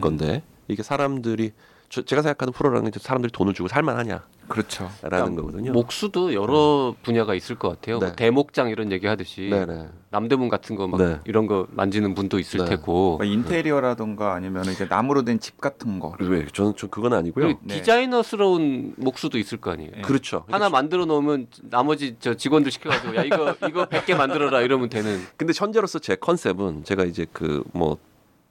건데 0.00 0.42
이게 0.68 0.82
사람들이 0.82 1.52
저- 1.90 2.02
제가 2.02 2.20
생각하는 2.22 2.52
프로라는 2.52 2.90
게 2.90 2.98
사람들이 3.00 3.32
돈을 3.32 3.54
주고 3.54 3.66
살만하냐라는 3.68 4.20
그렇죠. 4.48 4.90
거거든요. 5.00 5.72
목수도 5.72 6.34
여러 6.34 6.94
분야가 7.02 7.34
있을 7.34 7.56
것 7.56 7.68
같아요. 7.70 7.98
뭐 7.98 8.08
네. 8.08 8.16
대목장 8.16 8.68
이런 8.68 8.92
얘기 8.92 9.06
하듯이 9.06 9.48
네네. 9.50 9.88
남대문 10.10 10.50
같은 10.50 10.76
거막 10.76 11.00
네. 11.00 11.18
이런 11.24 11.46
거 11.46 11.66
만지는 11.70 12.14
분도 12.14 12.38
있을 12.38 12.60
네. 12.60 12.66
테고. 12.66 13.16
뭐 13.18 13.24
인테리어라던가 13.24 14.34
아니면 14.34 14.64
이제 14.66 14.86
나무로 14.86 15.22
된 15.24 15.38
집 15.40 15.60
같은 15.60 15.98
거. 15.98 16.14
왜 16.20 16.46
저는 16.52 16.74
좀 16.76 16.90
그건 16.90 17.14
아니고요. 17.14 17.46
네. 17.62 17.76
디자이너스러운 17.76 18.94
목수도 18.96 19.38
있을 19.38 19.58
거 19.58 19.70
아니에요. 19.70 19.90
네. 19.96 20.02
그렇죠. 20.02 20.44
하나 20.50 20.68
만들어 20.68 21.06
놓으면 21.06 21.46
나머지 21.70 22.16
저 22.20 22.34
직원들 22.34 22.70
시켜 22.70 22.90
가지고 22.90 23.16
야 23.16 23.22
이거 23.24 23.54
이거 23.66 23.86
100개 23.86 24.14
만들어라 24.16 24.60
이러면 24.60 24.88
되는. 24.90 25.20
근데 25.38 25.52
현재로서 25.56 25.98
제 26.00 26.16
컨셉은 26.16 26.84
제가 26.84 27.04
이제 27.04 27.26
그 27.32 27.62
뭐 27.72 27.96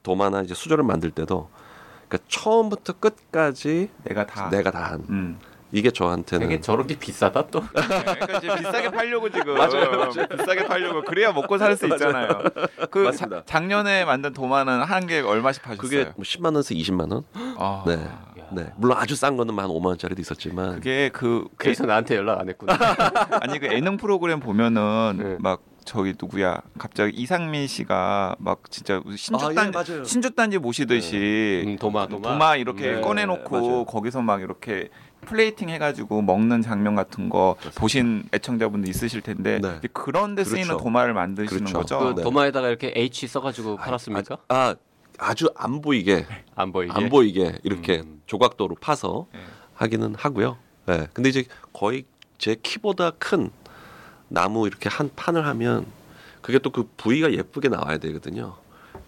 도마나 0.02 0.42
이제 0.42 0.54
수저를 0.54 0.82
만들 0.84 1.10
때도 1.10 1.48
그러니까 2.08 2.18
처음부터 2.28 2.94
끝까지 2.94 3.90
내가 4.04 4.26
다. 4.26 4.48
내가 4.50 4.70
다 4.70 4.78
한 4.88 5.04
음. 5.10 5.38
이게 5.70 5.90
저한테는 5.90 6.48
되게 6.48 6.62
저런 6.62 6.86
게 6.86 6.98
비싸다 6.98 7.48
또. 7.48 7.60
그러니까 7.60 8.38
이제 8.38 8.48
비싸게 8.56 8.90
팔려고 8.90 9.28
지금 9.30 9.52
맞아요, 9.58 9.90
맞아요. 9.90 10.26
비싸게 10.26 10.64
팔려고 10.66 11.02
그래야 11.04 11.30
먹고 11.32 11.58
살 11.58 11.76
수 11.76 11.86
있잖아요. 11.92 12.28
그 12.90 13.00
맞습니다. 13.00 13.36
자- 13.40 13.42
작년에 13.44 14.06
만든 14.06 14.32
도마는 14.32 14.82
한 14.82 15.06
개 15.06 15.20
얼마씩 15.20 15.62
파셨어요? 15.62 15.82
그게 15.82 16.04
뭐 16.16 16.22
10만 16.22 16.46
원에서 16.46 16.74
20만 16.74 17.12
원. 17.12 17.22
아, 17.58 17.84
네. 17.86 18.08
네. 18.50 18.72
물론 18.78 18.96
아주 18.96 19.14
싼 19.14 19.36
거는 19.36 19.58
한 19.58 19.68
5만 19.68 19.84
원짜리도 19.88 20.22
있었지만 20.22 20.76
그게 20.76 21.10
그 21.12 21.44
그래서 21.58 21.84
나한테 21.84 22.16
연락 22.16 22.40
안 22.40 22.48
했구나. 22.48 22.72
아니 23.42 23.58
그 23.58 23.66
예능 23.70 23.98
프로그램 23.98 24.40
보면은 24.40 25.18
네. 25.22 25.36
막 25.38 25.60
저기 25.88 26.12
누구야 26.20 26.60
갑자기 26.76 27.16
이상민 27.16 27.66
씨가 27.66 28.36
막 28.38 28.70
진짜 28.70 29.02
신주단 29.16 29.74
아, 29.74 29.84
예. 29.88 30.04
신주단지 30.04 30.58
모시듯이 30.58 31.64
음, 31.66 31.76
도마 31.76 32.06
도마. 32.08 32.32
도마 32.32 32.56
이렇게 32.56 32.92
네, 32.96 33.00
꺼내놓고 33.00 33.60
맞아요. 33.60 33.84
거기서 33.86 34.20
막 34.20 34.42
이렇게 34.42 34.90
플레이팅 35.22 35.70
해가지고 35.70 36.20
먹는 36.22 36.60
장면 36.60 36.94
같은 36.94 37.30
거 37.30 37.56
보신 37.74 38.24
애청자분들 38.34 38.88
있으실 38.90 39.22
텐데 39.22 39.58
네. 39.62 39.76
이제 39.78 39.88
그런 39.94 40.34
데 40.34 40.44
쓰이는 40.44 40.66
그렇죠. 40.68 40.84
도마를 40.84 41.14
만드시는 41.14 41.64
그렇죠. 41.72 41.78
거죠. 41.78 41.98
그 42.14 42.20
네. 42.20 42.22
도마에다가 42.22 42.68
이렇게 42.68 42.92
H 42.94 43.26
써가지고 43.26 43.76
팔았습니까? 43.76 44.36
아, 44.48 44.74
아 45.18 45.34
주 45.34 45.48
안 45.56 45.80
보이게 45.80 46.26
안 46.54 46.70
보이게. 46.70 46.92
안 46.94 47.08
보이게 47.08 47.58
이렇게 47.64 48.00
음. 48.00 48.20
조각도로 48.26 48.76
파서 48.80 49.26
네. 49.32 49.40
하기는 49.74 50.14
하고요. 50.16 50.58
예. 50.90 51.08
근데 51.14 51.30
이제 51.30 51.44
거의 51.72 52.04
제 52.36 52.54
키보다 52.62 53.12
큰 53.18 53.50
나무 54.28 54.66
이렇게 54.66 54.88
한 54.88 55.10
판을 55.14 55.46
하면 55.46 55.86
그게 56.42 56.58
또 56.58 56.70
그 56.70 56.88
부위가 56.96 57.32
예쁘게 57.32 57.68
나와야 57.68 57.98
되거든요. 57.98 58.54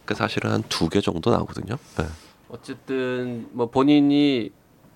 그 0.04 0.14
사실은 0.14 0.50
한 0.50 0.62
두 0.68 0.88
개 0.88 1.00
정도 1.00 1.30
나오거든요. 1.30 1.76
예. 2.00 2.06
어쨌든 2.48 3.48
뭐 3.52 3.66
본인이 3.70 4.50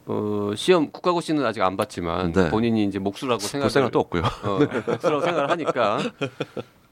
어, 0.07 0.51
시험 0.57 0.91
국가고시는 0.91 1.45
아직 1.47 1.63
안 1.63 1.77
봤지만 1.77 2.33
네. 2.33 2.51
본인이 2.51 2.85
이제 2.85 2.99
목수라고 2.99 3.39
볼 3.39 3.49
생각을 3.49 3.71
생각도 3.71 4.01
없고요. 4.01 4.23
어, 4.23 4.59
목수라고 4.91 5.21
생각을 5.23 5.51
하니까 5.51 5.99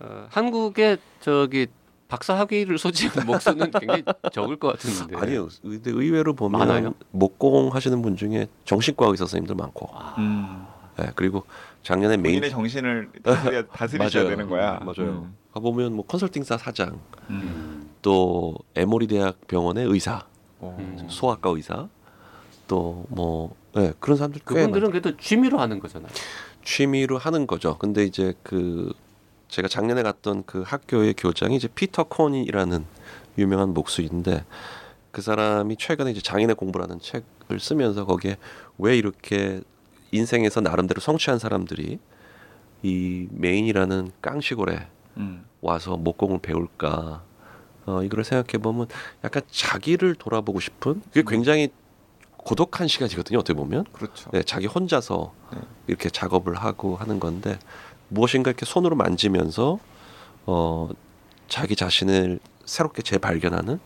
어, 0.00 0.26
한국에 0.30 0.96
저기 1.20 1.66
박사 2.08 2.38
학위를 2.38 2.78
소지한 2.78 3.26
목수는 3.26 3.70
굉장히 3.72 4.04
적을 4.32 4.56
것 4.56 4.68
같은데. 4.72 5.16
아니요. 5.16 5.48
근데 5.62 5.90
의외로 5.90 6.34
보면 6.34 6.58
많아요? 6.58 6.94
목공 7.10 7.74
하시는 7.74 8.00
분 8.02 8.16
중에 8.16 8.48
정신과 8.66 9.06
의사 9.06 9.24
선생님들 9.24 9.54
많고. 9.56 9.90
음. 10.18 10.66
예. 11.00 11.10
그리고 11.14 11.44
작년에 11.82 12.16
메인 12.16 12.34
본인의 12.36 12.50
정신을 12.50 13.10
다스려야, 13.22 13.66
다스리셔야 13.72 14.28
되는 14.28 14.48
거야. 14.48 14.78
맞아요. 14.80 15.10
음. 15.26 15.36
가 15.52 15.60
보면 15.60 15.94
뭐 15.94 16.06
컨설팅사 16.06 16.56
사장, 16.58 17.00
음. 17.30 17.90
또 18.02 18.54
에모리 18.74 19.06
대학 19.08 19.46
병원의 19.48 19.86
의사, 19.86 20.24
어. 20.60 20.76
음. 20.78 21.06
소아과 21.08 21.50
의사, 21.50 21.88
또뭐 22.68 23.54
예, 23.76 23.92
그런 24.00 24.16
사람들 24.16 24.40
꽤 24.46 24.54
그분들은 24.54 24.90
그래도 24.90 25.16
취미로 25.16 25.58
하는 25.58 25.78
거잖아요. 25.80 26.06
많- 26.08 26.64
취미로 26.64 27.18
하는 27.18 27.46
거죠. 27.46 27.76
근데 27.78 28.04
이제 28.04 28.34
그 28.42 28.92
제가 29.48 29.68
작년에 29.68 30.02
갔던 30.02 30.44
그 30.46 30.62
학교의 30.64 31.14
교장이 31.14 31.56
이제 31.56 31.68
피터 31.68 32.04
콘이라는 32.04 32.84
유명한 33.38 33.74
목수인데 33.74 34.44
그 35.10 35.20
사람이 35.20 35.76
최근에 35.76 36.12
이제 36.12 36.20
장인의 36.20 36.54
공부라는 36.56 37.00
책을 37.00 37.58
쓰면서 37.60 38.06
거기에 38.06 38.36
왜 38.78 38.96
이렇게 38.96 39.60
인생에서 40.12 40.60
나름대로 40.60 41.00
성취한 41.00 41.38
사람들이 41.38 41.98
이 42.82 43.28
메인이라는 43.30 44.12
깡시골에 44.20 44.86
음. 45.16 45.44
와서 45.60 45.96
목공을 45.96 46.38
배울까 46.40 47.22
어, 47.86 48.02
이거를 48.02 48.24
생각해 48.24 48.62
보면 48.62 48.86
약간 49.24 49.42
자기를 49.50 50.14
돌아보고 50.14 50.60
싶은 50.60 51.02
그게 51.12 51.24
굉장히 51.26 51.70
고독한 52.36 52.88
시간이거든요 52.88 53.38
어떻게 53.38 53.56
보면 53.56 53.84
그렇죠. 53.92 54.30
네, 54.30 54.42
자기 54.42 54.66
혼자서 54.66 55.32
네. 55.52 55.58
이렇게 55.86 56.10
작업을 56.10 56.54
하고 56.54 56.96
하는 56.96 57.18
건데 57.18 57.58
무엇인가 58.08 58.50
이렇게 58.50 58.66
손으로 58.66 58.96
만지면서 58.96 59.78
어 60.46 60.88
자기 61.48 61.76
자신을 61.76 62.40
새롭게 62.64 63.02
재발견하는 63.02 63.78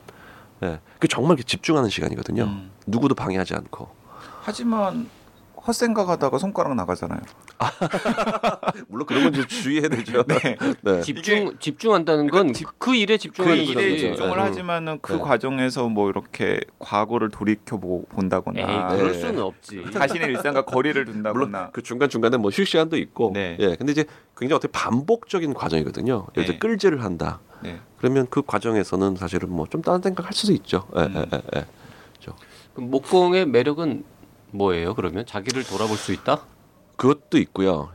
네, 0.61 0.81
그 0.99 1.07
정말 1.07 1.37
이렇게 1.37 1.45
집중하는 1.45 1.91
시간이거든요 1.91 2.45
음. 2.45 2.71
누구도 2.87 3.15
방해하지 3.15 3.55
않고 3.55 3.89
하지만 4.43 5.09
헛생각하다가 5.67 6.39
손가락 6.39 6.75
나가잖아요. 6.75 7.21
물론 8.89 9.07
그런 9.07 9.25
건 9.25 9.33
좀 9.37 9.47
주의해야 9.47 9.89
되죠 9.89 10.23
네. 10.25 10.57
네. 10.83 11.01
집중 11.03 11.57
집중한다는 11.59 12.29
건그 12.31 12.95
일에 12.95 13.17
집중하는 13.19 13.57
그 13.57 13.63
일에 13.63 13.75
거지. 13.75 13.91
거죠. 13.91 14.07
집중을 14.15 14.37
네. 14.37 14.43
하지만은 14.43 14.99
그 15.03 15.13
네. 15.15 15.19
과정에서 15.19 15.89
뭐 15.89 16.09
이렇게 16.09 16.61
과거를 16.79 17.31
돌이켜 17.31 17.77
보- 17.79 18.05
본다거나 18.07 18.61
에이 18.61 18.97
그럴 18.97 19.13
네. 19.13 19.19
수는 19.19 19.43
없지. 19.43 19.85
자신의 19.93 20.29
일상과 20.31 20.65
거리를 20.65 21.05
둔다거나 21.05 21.71
그 21.73 21.83
중간 21.83 22.09
중간에 22.09 22.37
뭐 22.37 22.51
쉴 22.51 22.65
시간도 22.65 22.97
있고, 22.97 23.33
네. 23.35 23.57
예. 23.61 23.75
근데 23.77 23.93
이제 23.93 24.05
굉장히 24.39 24.57
어떻게 24.57 24.71
반복적인 24.73 25.53
과정이거든요. 25.53 26.27
예를 26.37 26.47
들어 26.47 26.55
네. 26.55 26.59
끌질을 26.59 27.03
한다. 27.05 27.41
네. 27.63 27.81
그러면 27.99 28.27
그 28.31 28.43
과정에서는 28.43 29.17
사실은 29.17 29.51
뭐 29.51 29.67
좀 29.67 29.83
다른 29.83 30.01
생각 30.01 30.25
할 30.27 30.33
수도 30.33 30.53
있죠. 30.53 30.87
예, 30.97 31.01
음. 31.03 31.15
예, 31.17 31.27
예, 31.37 31.43
예. 31.57 31.65
그럼 32.75 32.91
목공의 32.91 33.47
매력은 33.47 34.05
뭐예요? 34.51 34.95
그러면 34.95 35.27
자기를 35.27 35.65
돌아볼 35.65 35.97
수 35.97 36.13
있다? 36.13 36.43
그것도 36.97 37.39
있고요. 37.39 37.91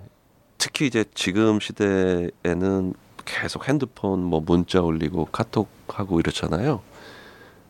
특히 0.58 0.86
이제 0.88 1.04
지금 1.14 1.60
시대에는 1.60 2.94
계속 3.26 3.68
핸드폰 3.68 4.22
뭐 4.24 4.40
문자 4.42 4.82
올리고 4.82 5.26
카톡 5.32 5.70
하고 5.88 6.20
이렇잖아요. 6.20 6.82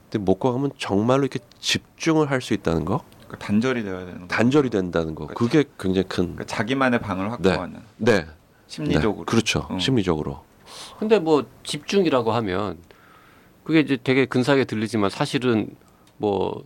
근데 0.10 0.24
목공하면 0.26 0.72
정말로 0.78 1.22
이렇게 1.24 1.40
집중을 1.60 2.30
할 2.30 2.42
수 2.42 2.54
있다는 2.54 2.84
거, 2.84 3.04
그 3.30 3.38
단절이 3.38 3.84
되어야 3.84 4.06
되는 4.06 4.22
거. 4.22 4.28
단절이 4.28 4.70
된다는 4.70 5.16
거, 5.16 5.28
그게 5.28 5.64
굉장히 5.80 6.08
큰. 6.08 6.24
그러니까 6.36 6.46
자기만의 6.46 7.00
방을 7.00 7.32
확보하는 7.32 7.82
네, 7.98 8.26
심리적으로. 8.68 9.26
네, 9.26 9.26
그렇죠. 9.26 9.68
음. 9.72 9.80
심리적으로. 9.80 10.44
근데 11.00 11.20
뭐 11.20 11.46
집중이라고 11.64 12.34
하면 12.34 12.78
그게 13.64 13.80
이제 13.80 13.98
되게 14.04 14.26
근사하게 14.26 14.66
들리지만 14.66 15.10
사실은 15.10 15.76
뭐 16.18 16.64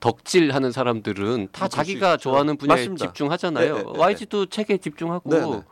덕질하는 0.00 0.72
사람들은 0.72 1.48
다 1.52 1.68
자기가. 1.68 2.16
좋아하는 2.18 2.56
분야에 2.56 2.76
맞습니다. 2.78 3.06
집중하잖아요. 3.06 3.74
네, 3.76 3.82
네, 3.82 3.92
네, 3.92 3.98
YG도 3.98 4.46
책에 4.46 4.78
집중하고 4.78 5.30
네, 5.30 5.40
네. 5.40 5.62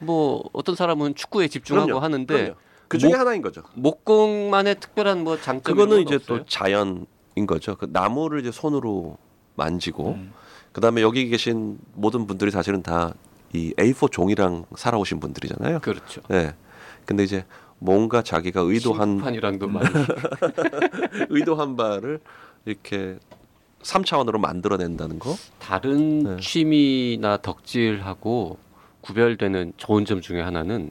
뭐 0.00 0.42
어떤 0.52 0.74
사람은 0.74 1.14
축구에 1.14 1.48
집중하고 1.48 1.86
그럼요, 1.86 2.02
하는데 2.04 2.34
그럼요. 2.34 2.54
그 2.88 2.98
중에 2.98 3.10
목- 3.10 3.18
하나인 3.20 3.42
거죠. 3.42 3.62
목공만의 3.74 4.80
특별한 4.80 5.22
뭐 5.24 5.36
장점 5.40 5.74
그거는 5.74 6.02
이제 6.02 6.18
또 6.18 6.34
없어요? 6.34 6.44
자연인 6.46 7.06
거죠. 7.46 7.76
그 7.76 7.88
나무를 7.90 8.40
이제 8.40 8.50
손으로 8.50 9.18
만지고 9.54 10.12
음. 10.14 10.32
그다음에 10.72 11.02
여기 11.02 11.28
계신 11.28 11.78
모든 11.94 12.26
분들이 12.26 12.50
사실은 12.50 12.82
다 12.82 13.12
이 13.54 13.72
A4 13.78 14.12
종이랑 14.12 14.66
살아오신 14.76 15.20
분들이잖아요. 15.20 15.80
그렇죠. 15.80 16.20
예. 16.32 16.54
근데 17.06 17.24
이제 17.24 17.46
뭔가 17.78 18.20
자기가 18.20 18.60
의도한 18.60 19.16
판이랑도 19.20 19.68
많이 19.68 19.88
의도한 21.30 21.74
바를 21.74 22.20
이렇게 22.66 23.18
3차원으로 23.82 24.38
만들어낸다는 24.38 25.18
거. 25.18 25.34
다른 25.58 26.24
네. 26.24 26.36
취미나 26.40 27.36
덕질하고 27.38 28.58
구별되는 29.00 29.74
좋은 29.76 30.04
점 30.04 30.20
중에 30.20 30.40
하나는 30.40 30.90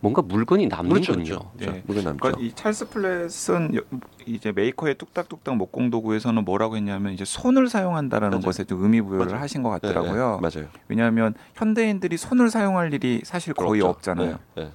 뭔가 0.00 0.20
물건이 0.20 0.66
남는군요. 0.66 1.24
그렇죠. 1.24 1.50
네. 1.56 1.82
물건 1.86 2.04
남죠. 2.04 2.18
그러니까 2.20 2.42
이 2.42 2.52
찰스 2.54 2.90
플랫은 2.90 3.74
여- 3.76 3.80
이제 4.26 4.52
메이커의 4.52 4.96
뚝딱뚝딱 4.96 5.56
목공 5.56 5.88
도구에서는 5.90 6.44
뭐라고 6.44 6.76
했냐면 6.76 7.12
이제 7.14 7.24
손을 7.24 7.68
사용한다라는 7.68 8.38
맞아요. 8.38 8.44
것에 8.44 8.64
좀 8.64 8.82
의미 8.82 9.00
부여를 9.00 9.26
맞아요. 9.26 9.40
하신 9.42 9.62
것 9.62 9.70
네, 9.80 9.88
같더라고요. 9.88 10.40
네, 10.42 10.48
맞아요. 10.50 10.68
왜냐하면 10.88 11.34
현대인들이 11.54 12.18
손을 12.18 12.50
사용할 12.50 12.92
일이 12.92 13.22
사실 13.24 13.54
거의 13.54 13.80
그렇죠. 13.80 13.88
없잖아요. 13.88 14.38
네, 14.56 14.64
네. 14.64 14.72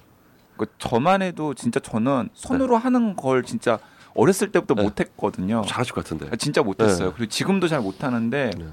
그 0.56 0.66
저만 0.78 1.22
해도 1.22 1.54
진짜 1.54 1.78
저는 1.78 2.30
손으로 2.34 2.76
하는 2.76 3.14
걸 3.14 3.44
진짜 3.44 3.78
어렸을 4.14 4.52
때부터 4.52 4.74
네. 4.74 4.82
못했거든요. 4.82 5.62
잘하실 5.66 5.94
것 5.94 6.04
같은데. 6.04 6.28
아, 6.32 6.36
진짜 6.36 6.62
못했어요. 6.62 7.08
네. 7.08 7.14
그리고 7.16 7.28
지금도 7.30 7.68
잘 7.68 7.80
못하는데 7.80 8.50
네. 8.56 8.66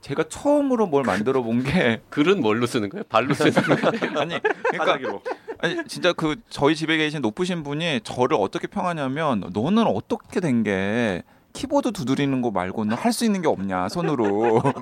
제가 0.00 0.24
처음으로 0.28 0.86
뭘 0.86 1.02
만들어 1.04 1.42
본 1.42 1.62
게 1.64 2.00
글은 2.10 2.40
뭘로 2.40 2.66
쓰는 2.66 2.88
거예요? 2.88 3.02
발로 3.08 3.34
쓰는 3.34 3.52
거예요? 3.62 4.20
아니 4.20 4.38
그러니까 4.70 5.18
아니 5.58 5.84
진짜 5.88 6.12
그 6.12 6.36
저희 6.48 6.76
집에 6.76 6.96
계신 6.96 7.20
높으신 7.20 7.64
분이 7.64 8.02
저를 8.04 8.36
어떻게 8.38 8.68
평하냐면 8.68 9.50
너는 9.52 9.86
어떻게 9.88 10.38
된 10.40 10.62
게 10.62 11.22
키보드 11.52 11.90
두드리는 11.92 12.40
거 12.42 12.50
말고는 12.52 12.96
할 12.96 13.12
수 13.12 13.24
있는 13.24 13.42
게 13.42 13.48
없냐 13.48 13.88
손으로 13.88 14.62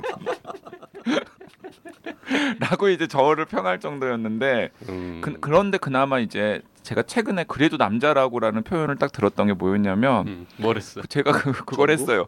라고 2.58 2.88
이제 2.88 3.06
저를 3.06 3.44
평할 3.46 3.80
정도였는데 3.80 4.70
음. 4.88 5.20
그, 5.22 5.38
그런데 5.40 5.78
그나마 5.78 6.18
이제 6.18 6.60
제가 6.86 7.02
최근에 7.02 7.44
그래도 7.48 7.76
남자라고라는 7.76 8.62
표현을 8.62 8.94
딱 8.94 9.10
들었던 9.10 9.48
게 9.48 9.54
뭐였냐면 9.54 10.28
음, 10.28 10.46
뭐랬어? 10.56 11.02
제가 11.02 11.32
그, 11.32 11.52
그걸 11.52 11.88
전부? 11.88 11.92
했어요 11.92 12.26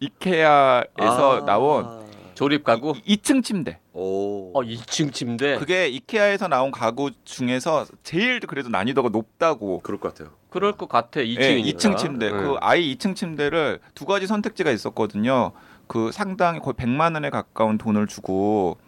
이케아에서 0.00 1.42
아. 1.42 1.44
나온 1.44 2.10
조립 2.34 2.64
가구? 2.64 2.94
2 3.04 3.18
층 3.18 3.40
침대 3.40 3.78
오. 3.92 4.50
어, 4.54 4.62
2층 4.62 5.12
침대. 5.12 5.58
그게 5.58 5.88
이케아에서 5.88 6.48
나온 6.48 6.70
가구 6.70 7.10
중에서 7.24 7.86
제일 8.02 8.40
그래도 8.40 8.68
난이도가 8.68 9.10
높다고 9.10 9.80
그럴 9.80 10.00
것 10.00 10.14
같아요. 10.14 10.32
그럴 10.48 10.72
것 10.72 10.88
같아. 10.88 11.20
2층이니까. 11.20 11.40
예, 11.40 11.60
2층 11.60 11.98
침대. 11.98 12.30
네. 12.30 12.32
그 12.32 12.56
아이 12.60 12.96
2층 12.96 13.14
침대를 13.14 13.80
두 13.94 14.06
가지 14.06 14.26
선택지가 14.26 14.70
있었거든요. 14.70 15.52
그 15.86 16.12
상당히 16.12 16.60
거의 16.60 16.74
100만 16.74 17.14
원에 17.14 17.30
가까운 17.30 17.76
돈을 17.78 18.06
주고 18.06 18.78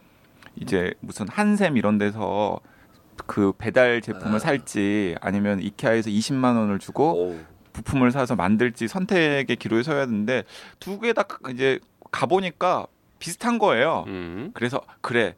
이제 0.56 0.94
무슨 1.00 1.28
한샘 1.28 1.76
이런 1.76 1.98
데서 1.98 2.60
그 3.26 3.52
배달 3.58 4.00
제품을 4.00 4.36
아. 4.36 4.38
살지 4.38 5.16
아니면 5.20 5.60
이케아에서 5.60 6.10
20만 6.10 6.56
원을 6.56 6.78
주고 6.78 7.28
오. 7.30 7.40
부품을 7.72 8.10
사서 8.12 8.36
만들지 8.36 8.88
선택의 8.88 9.56
기로에 9.56 9.82
서야 9.82 10.06
되는데 10.06 10.44
두 10.80 10.98
개 11.00 11.12
다 11.12 11.24
이제 11.50 11.78
가 12.10 12.26
보니까 12.26 12.86
비슷한 13.18 13.58
거예요. 13.58 14.04
음. 14.08 14.50
그래서 14.54 14.80
그래 15.00 15.34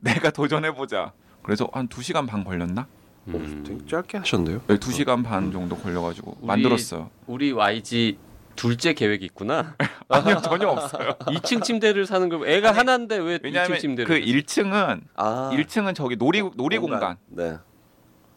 내가 0.00 0.30
도전해 0.30 0.72
보자. 0.74 1.12
그래서 1.42 1.68
한 1.72 1.88
2시간 1.88 2.26
반 2.26 2.44
걸렸나? 2.44 2.86
오, 3.28 3.36
음. 3.36 3.64
되게 3.66 3.86
짧게 3.86 4.18
하셨네요. 4.18 4.60
네, 4.66 4.76
2시간 4.76 5.24
반 5.24 5.50
정도 5.52 5.76
걸려 5.76 6.02
가지고 6.02 6.36
우리- 6.40 6.46
만들었어요. 6.46 7.10
우리 7.26 7.52
YG 7.52 8.18
둘째 8.60 8.92
계획이 8.92 9.24
있구나. 9.24 9.74
아니요, 10.10 10.42
전혀 10.42 10.68
없어요. 10.68 11.12
2층 11.32 11.62
침대를 11.62 12.04
사는 12.04 12.28
거 12.28 12.46
애가 12.46 12.68
아니, 12.68 12.76
하나인데 12.76 13.16
왜 13.16 13.38
왜냐하면 13.42 13.78
2층 13.78 13.80
침대를? 13.80 14.06
그 14.20 14.20
1층은 14.26 15.00
아. 15.16 15.50
1층은 15.54 15.94
저기 15.94 16.16
놀이 16.16 16.42
놀이 16.56 16.76
공간. 16.76 17.16
네. 17.28 17.56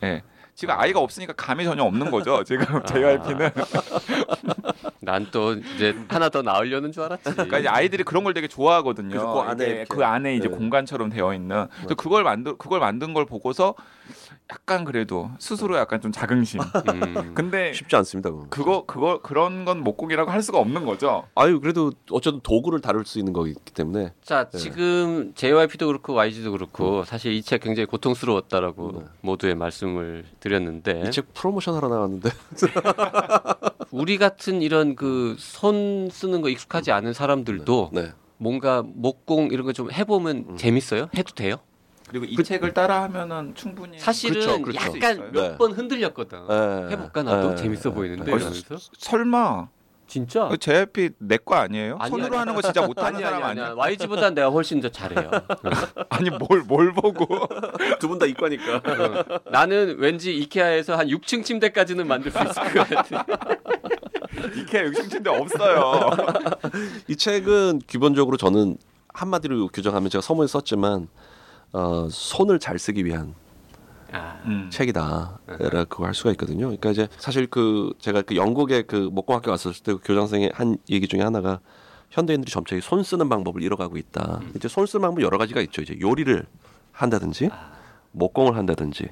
예. 0.04 0.24
지금 0.56 0.76
아이가 0.80 1.02
없으니까 1.02 1.34
감이 1.34 1.66
전혀 1.66 1.84
없는 1.84 2.10
거죠. 2.10 2.42
지금 2.46 2.64
JYP는. 2.88 3.50
난 5.02 5.28
또 5.32 5.56
이제 5.56 5.94
하나 6.08 6.30
더 6.30 6.42
낳으려는 6.42 6.94
줄 6.94 7.04
알았지. 7.04 7.24
그러니까 7.32 7.60
이제 7.60 7.68
아이들이 7.68 8.04
그런 8.04 8.24
걸 8.24 8.34
되게 8.34 8.48
좋아하거든요. 8.48 9.10
그래서 9.10 9.34
그 9.34 9.40
안에 9.42 9.66
이렇게. 9.66 9.86
그 9.90 10.06
안에 10.06 10.36
이제 10.36 10.48
네. 10.48 10.56
공간처럼 10.56 11.10
되어 11.10 11.34
있는. 11.34 11.68
그래서 11.80 11.96
그걸 11.96 12.24
만들 12.24 12.58
그걸 12.58 12.80
만든 12.80 13.14
걸 13.14 13.26
보고서 13.26 13.74
약간 14.54 14.86
그래도 14.86 15.32
스스로 15.40 15.78
약간 15.78 16.00
좀 16.00 16.12
자긍심. 16.12 16.62
음. 16.62 17.34
근데 17.34 17.74
쉽지 17.74 17.96
않습니다. 17.96 18.30
그건. 18.30 18.50
그거 18.50 18.86
그거 18.86 19.20
그런 19.22 19.66
건 19.66 19.82
목공이라고 19.84 20.30
할 20.30 20.44
수가 20.44 20.60
없는 20.60 20.86
거죠. 20.86 21.24
아유 21.36 21.60
그래도 21.60 21.92
어쨌든 22.12 22.40
도구를 22.42 22.80
다룰 22.82 23.04
수 23.06 23.18
있는 23.20 23.34
거기 23.34 23.54
때문에 23.74 24.14
자 24.22 24.50
네. 24.50 24.58
지금 24.60 25.34
JYP도 25.36 25.88
그렇고 25.88 26.14
YG도 26.14 26.52
그렇고 26.52 27.04
사실 27.04 27.32
이 27.34 27.42
책 27.42 27.62
굉장히 27.62 27.88
고통스러웠다라고 27.88 28.92
네. 28.94 29.00
모두의 29.22 29.56
말씀을 29.56 30.26
드렸는데 30.40 31.04
이 31.08 31.12
책 31.12 31.34
프로모션 31.34 31.76
하러 31.76 31.90
나왔는데 31.90 32.30
우리 33.92 34.18
같은 34.18 34.62
이런 34.62 34.96
그 34.96 35.36
손 35.40 36.10
쓰는 36.12 36.42
거 36.42 36.50
익숙하지 36.50 36.92
않은 36.92 37.14
사람들도 37.14 37.90
네. 37.94 38.12
뭔가 38.38 38.84
목공 38.86 39.50
이런 39.52 39.66
거 39.66 39.74
좀 39.74 39.92
해보면 39.92 40.46
음. 40.50 40.58
재밌어요? 40.58 41.10
해도 41.18 41.34
돼요? 41.34 41.58
그리고 42.14 42.26
이 42.30 42.44
책을 42.44 42.74
따라하면은 42.76 43.56
충분히 43.56 43.98
사실은 43.98 44.40
그렇죠, 44.62 44.62
그렇죠. 44.62 44.80
약간 44.80 45.16
수 45.16 45.22
있어요. 45.24 45.32
몇 45.32 45.42
네. 45.54 45.58
번 45.58 45.72
흔들렸거든. 45.72 46.40
네. 46.48 46.92
해볼까 46.92 47.24
나도 47.24 47.50
네. 47.50 47.56
재밌어 47.56 47.92
보이는데 47.92 48.24
네. 48.26 48.32
이러면서 48.38 48.78
설마 49.00 49.68
진짜? 50.06 50.48
그 50.48 50.58
JYP 50.60 51.10
내거 51.18 51.56
아니에요? 51.56 51.96
아니야, 52.00 52.10
손으로 52.10 52.28
아니야. 52.28 52.42
하는 52.42 52.54
거 52.54 52.62
진짜 52.62 52.86
못하는 52.86 53.16
아니 53.16 53.24
사람 53.24 53.44
아니 53.44 53.60
아니야? 53.62 53.74
YG보단 53.76 54.36
내가 54.36 54.50
훨씬 54.50 54.80
더 54.80 54.90
잘해요. 54.90 55.32
아니 56.10 56.30
뭘뭘 56.30 56.94
보고 56.94 57.26
두 58.00 58.08
분 58.08 58.20
다 58.20 58.28
이과니까. 58.28 58.76
어, 58.76 59.40
나는 59.52 59.96
왠지 59.98 60.38
이케아에서 60.38 60.96
한 60.96 61.08
6층 61.08 61.44
침대까지는 61.44 62.06
만들 62.08 62.30
수 62.30 62.38
있을 62.38 62.74
것 62.74 62.88
같아. 62.90 63.26
이케아 64.56 64.84
육신침대 64.84 65.32
없어요. 65.32 66.12
이 67.08 67.16
책은 67.16 67.80
기본적으로 67.88 68.38
저는 68.38 68.78
한마디로 69.16 69.70
규정하면 69.70 70.12
제가 70.12 70.22
서문에 70.22 70.46
썼지만 70.48 71.08
어, 71.74 72.08
손을 72.10 72.60
잘 72.60 72.80
쓰기 72.80 73.04
위한 73.06 73.34
아, 74.12 74.40
음. 74.46 74.70
책이다라고 74.72 76.06
할 76.06 76.14
수가 76.14 76.32
있거든요. 76.32 76.68
그러니까 76.68 76.92
이제 76.92 77.08
사실 77.18 77.48
그 77.48 77.94
제가 77.98 78.22
그 78.22 78.36
영국에 78.36 78.84
그 78.84 79.10
목공학교 79.12 79.50
갔었을 79.52 79.84
때 79.84 79.94
그 79.94 80.00
교장선생이 80.04 80.52
한 80.54 80.78
얘기 80.90 81.08
중에 81.08 81.22
하나가 81.22 81.60
현대인들이 82.12 82.52
점차 82.52 82.80
손 82.80 83.02
쓰는 83.04 83.28
방법을 83.28 83.64
잃어가고 83.64 83.98
있다. 83.98 84.42
이제 84.56 84.68
손 84.68 84.86
쓰는 84.86 85.02
방법 85.02 85.24
여러 85.24 85.40
가지가 85.40 85.62
있죠. 85.62 85.82
이제 85.82 85.98
요리를 86.00 86.46
한다든지 86.92 87.50
목공을 88.12 88.56
한다든지 88.56 89.08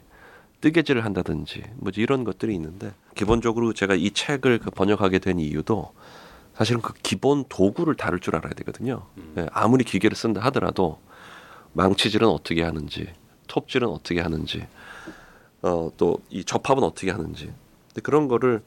뜨개질을 0.62 1.04
한다든지 1.04 1.64
뭐 1.78 1.92
이런 1.96 2.24
것들이 2.24 2.54
있는데 2.54 2.92
기본적으로 3.16 3.74
제가 3.74 3.96
이 3.96 4.12
책을 4.12 4.60
그 4.60 4.70
번역하게 4.70 5.18
된 5.18 5.40
이유도 5.40 5.94
사실은 6.54 6.80
그 6.84 6.94
기본 7.02 7.44
도구를 7.50 7.96
다룰 7.96 8.20
줄 8.20 8.36
알아야 8.36 8.54
되거든요. 8.54 9.08
예, 9.38 9.48
아무리 9.52 9.84
기계를 9.84 10.16
쓴다 10.16 10.42
하더라도 10.42 11.00
망치질은 11.74 12.28
어떻게 12.28 12.64
하는지, 12.64 13.08
톱질은 13.48 13.88
어떻게 13.88 14.20
하는지, 14.22 14.66
어, 15.62 15.90
또 15.98 16.18
이 16.30 16.44
접합은 16.44 16.84
어떻게 16.84 17.12
하는지. 17.12 17.46
근데 17.88 18.02
그런 18.02 18.28
거를 18.28 18.62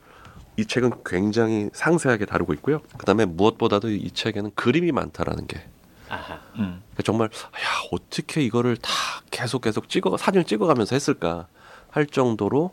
이 0.57 0.65
책은 0.67 0.93
굉장히 1.05 1.69
상세하게 1.73 2.27
다루고 2.27 2.53
있고요. 2.55 2.81
그다음에 2.99 3.25
무엇보다도 3.25 3.91
이 3.91 4.11
책에는 4.11 4.53
그림이 4.55 4.93
많다라는 4.93 5.47
게 5.49 5.61
아하. 6.09 6.35
음. 6.57 6.81
그러니까 6.93 7.03
정말 7.05 7.29
야 7.29 7.69
어떻게 7.91 8.43
이거를 8.43 8.77
다 8.77 8.91
계속 9.31 9.63
계속 9.63 9.89
찍어 9.89 10.17
사진을 10.17 10.45
찍어가면서 10.45 10.95
했을까 10.95 11.49
할 11.91 12.07
정도로 12.07 12.73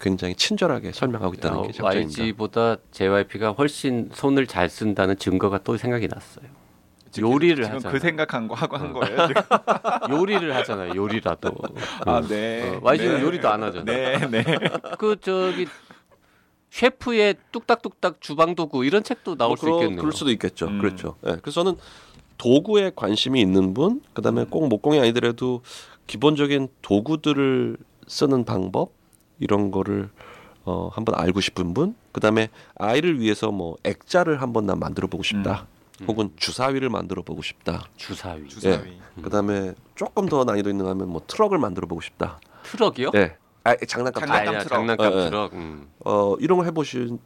굉장히 0.00 0.34
친절하게 0.34 0.92
설명하고 0.92 1.34
있다는 1.34 1.62
게 1.62 1.72
장점입니다. 1.72 2.22
YG보다 2.22 2.76
JYP가 2.90 3.52
훨씬 3.52 4.10
손을 4.12 4.46
잘 4.46 4.68
쓴다는 4.68 5.16
증거가 5.16 5.58
또 5.62 5.76
생각이 5.78 6.08
났어요. 6.08 6.46
요리를 7.20 7.56
지금 7.64 7.76
하잖아. 7.76 7.92
그 7.92 7.98
생각한 7.98 8.48
거 8.48 8.54
하고 8.54 8.76
한 8.76 8.92
거예요. 8.92 9.26
지금? 9.28 9.42
요리를 10.10 10.54
하잖아요. 10.56 10.94
요리라도. 10.94 11.50
아 12.06 12.20
네. 12.22 12.70
어, 12.76 12.80
YG는 12.82 13.16
네. 13.16 13.22
요리도 13.22 13.48
안 13.50 13.62
하잖아요. 13.62 13.84
네, 13.84 14.26
네. 14.30 14.44
그 14.98 15.16
저기 15.20 15.66
셰프의 16.70 17.34
뚝딱뚝딱 17.52 18.20
주방 18.20 18.54
도구 18.54 18.84
이런 18.84 19.02
책도 19.02 19.36
나올 19.36 19.50
뭐 19.50 19.56
수 19.56 19.62
그러- 19.66 19.74
있겠네요. 19.76 20.00
그럴 20.00 20.12
수도 20.12 20.30
있겠죠. 20.30 20.66
음. 20.68 20.78
그렇죠. 20.78 21.16
예, 21.26 21.36
그래서 21.42 21.62
저는 21.62 21.76
도구에 22.38 22.92
관심이 22.96 23.40
있는 23.40 23.74
분, 23.74 24.00
그다음에 24.14 24.46
꼭 24.48 24.66
목공이 24.68 24.98
아니더라도 24.98 25.60
기본적인 26.06 26.68
도구들을 26.80 27.76
쓰는 28.06 28.44
방법 28.44 28.92
이런 29.38 29.70
거를 29.70 30.08
어, 30.64 30.88
한번 30.92 31.14
알고 31.16 31.40
싶은 31.40 31.74
분, 31.74 31.94
그다음에 32.12 32.48
아이를 32.76 33.20
위해서 33.20 33.50
뭐 33.50 33.76
액자를 33.84 34.40
한번 34.40 34.64
난 34.66 34.78
만들어 34.78 35.08
보고 35.08 35.22
싶다. 35.22 35.66
음. 35.68 35.81
혹은 36.08 36.30
주사위를 36.36 36.88
만들어 36.88 37.22
보고 37.22 37.42
싶다. 37.42 37.84
주사위. 37.96 38.48
주사위. 38.48 38.98
음. 39.18 39.22
그다음에 39.22 39.74
조금 39.94 40.26
더 40.28 40.44
난이도 40.44 40.70
있는 40.70 40.84
거 40.84 40.90
하면 40.90 41.08
뭐 41.08 41.20
트럭을 41.26 41.58
만들어 41.58 41.86
보고 41.86 42.00
싶다. 42.00 42.40
트럭이요? 42.64 43.10
예. 43.14 43.36
아, 43.64 43.76
장난감. 43.76 44.20
장난감 44.22 44.48
아니야, 44.48 44.62
트럭. 44.64 44.78
장난감 44.78 45.12
어, 45.12 45.16
어. 45.16 45.24
트럭. 45.30 45.52
음. 45.54 45.88
어, 46.04 46.34
이런 46.40 46.58
거 46.58 46.64
해보신 46.64 47.18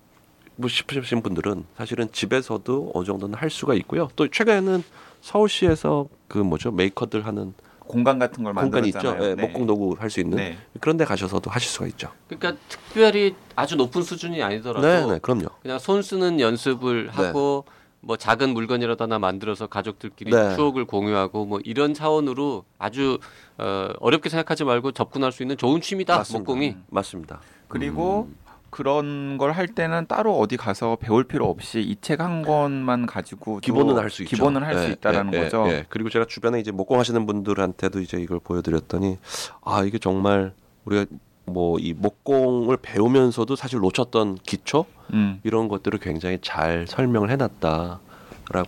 뭐 0.57 0.69
싶으신 0.69 1.23
분들은 1.23 1.65
사실은 1.77 2.09
집에서도 2.13 2.93
어느 2.95 3.05
정도는 3.05 3.35
할 3.35 3.51
수가 3.51 3.75
있고요. 3.75 4.09
또 4.17 4.29
최근에는 4.29 4.83
서울시에서 5.21 6.09
그 6.29 6.39
뭐죠 6.39 6.71
메이커들 6.71 7.27
하는 7.27 7.53
공간 7.81 8.19
같은 8.19 8.43
걸 8.43 8.53
공간이 8.55 8.89
있죠. 8.89 8.99
만들었잖아요. 8.99 9.31
예, 9.31 9.35
네. 9.35 9.43
목공 9.47 9.67
도구 9.67 9.97
할 9.99 10.11
수 10.11 10.21
있는 10.21 10.37
네. 10.39 10.59
그런 10.81 10.97
데 10.97 11.05
가셔서도 11.05 11.51
하실 11.51 11.71
수가 11.71 11.87
있죠. 11.89 12.11
그러니까 12.29 12.61
특별히 12.69 13.35
아주 13.55 13.77
높은 13.77 14.03
수준이 14.03 14.43
아니더라도 14.43 14.87
네, 14.87 15.07
네, 15.07 15.19
그럼요. 15.21 15.47
그냥 15.63 15.79
손 15.79 16.03
쓰는 16.03 16.41
연습을 16.41 17.07
네. 17.07 17.13
하고 17.13 17.65
뭐 18.07 18.17
작은 18.17 18.51
물건이라도 18.55 19.03
하나 19.03 19.19
만들어서 19.19 19.67
가족들끼리 19.67 20.31
네. 20.31 20.55
추억을 20.55 20.85
공유하고 20.85 21.45
뭐 21.45 21.59
이런 21.65 21.93
차원으로 21.93 22.65
아주 22.79 23.19
어, 23.59 23.89
어렵게 23.99 24.29
생각하지 24.29 24.63
말고 24.63 24.93
접근할 24.93 25.33
수 25.33 25.43
있는 25.43 25.57
좋은 25.57 25.81
취미다 25.81 26.19
맞습니다. 26.19 26.39
목공이 26.39 26.77
맞습니다. 26.89 27.41
그리고 27.67 28.29
음. 28.31 28.37
그런 28.71 29.39
걸 29.39 29.53
할 29.53 29.67
때는 29.69 30.07
따로 30.07 30.39
어디 30.39 30.57
가서 30.57 30.97
배울 31.01 31.25
필요 31.25 31.49
없이 31.49 31.81
이 31.81 31.97
책 32.01 32.21
한 32.21 32.43
권만 32.43 33.07
가지고 33.07 33.59
기본은 33.59 33.97
할 33.97 34.11
수 34.11 34.23
있죠. 34.23 34.37
기본은 34.37 34.63
할수 34.63 34.85
예, 34.85 34.89
있다라는 34.93 35.33
예, 35.35 35.39
거죠. 35.45 35.65
예, 35.69 35.71
예. 35.73 35.87
그리고 35.89 36.09
제가 36.11 36.27
주변에 36.27 36.61
이제 36.61 36.71
목공하시는 36.71 37.27
분들한테도 37.27 38.01
이제 38.01 38.19
이걸 38.19 38.39
보여드렸더니 38.39 39.19
아 39.65 39.83
이게 39.83 39.99
정말 39.99 40.53
우리가 40.85 41.07
뭐 41.47 41.79
이 41.81 41.93
목공을 41.93 42.77
배우면서도 42.79 43.57
사실 43.57 43.79
놓쳤던 43.81 44.39
기초 44.43 44.85
음. 45.13 45.41
이런 45.45 45.69
것들을 45.69 45.99
굉장히 46.01 46.39
잘 46.43 46.87
설명을 46.87 47.31
해놨다라고 47.31 48.01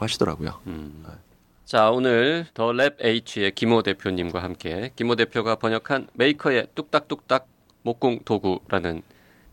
하시더라고요. 0.01 0.61
음. 0.67 1.05
자 1.65 1.91
오늘 1.91 2.47
더 2.55 2.73
랩 2.73 2.97
H의 3.05 3.53
김호 3.55 3.83
대표님과 3.83 4.43
함께 4.43 4.93
김호 4.97 5.17
대표가 5.17 5.57
번역한 5.57 6.09
메이커의 6.15 6.69
뚝딱뚝딱 6.75 7.47
목공 7.83 8.21
도구라는 8.25 9.03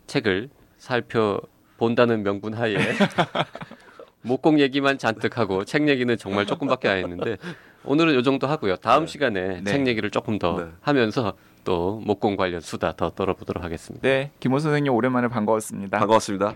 책을 0.07 0.49
살펴본다는 0.77 2.23
명분 2.23 2.53
하에 2.53 2.75
목공 4.21 4.59
얘기만 4.59 4.97
잔뜩 4.97 5.37
하고 5.37 5.65
책 5.65 5.87
얘기는 5.87 6.15
정말 6.17 6.45
조금밖에 6.45 6.87
안 6.89 6.97
했는데 6.99 7.37
오늘은 7.83 8.15
요 8.15 8.21
정도 8.21 8.47
하고요. 8.47 8.75
다음 8.77 9.07
시간에 9.07 9.61
네. 9.61 9.71
책 9.71 9.87
얘기를 9.87 10.09
조금 10.09 10.39
더 10.39 10.57
네. 10.57 10.71
하면서 10.81 11.33
또 11.65 11.99
목공 12.05 12.37
관련 12.37 12.61
수다 12.61 12.93
더 12.95 13.09
떨어보도록 13.09 13.61
하겠습니다. 13.63 14.07
네, 14.07 14.31
김호 14.39 14.59
선생님 14.59 14.93
오랜만에 14.93 15.27
반가웠습니다. 15.27 15.99
반가웠습니다. 15.99 16.55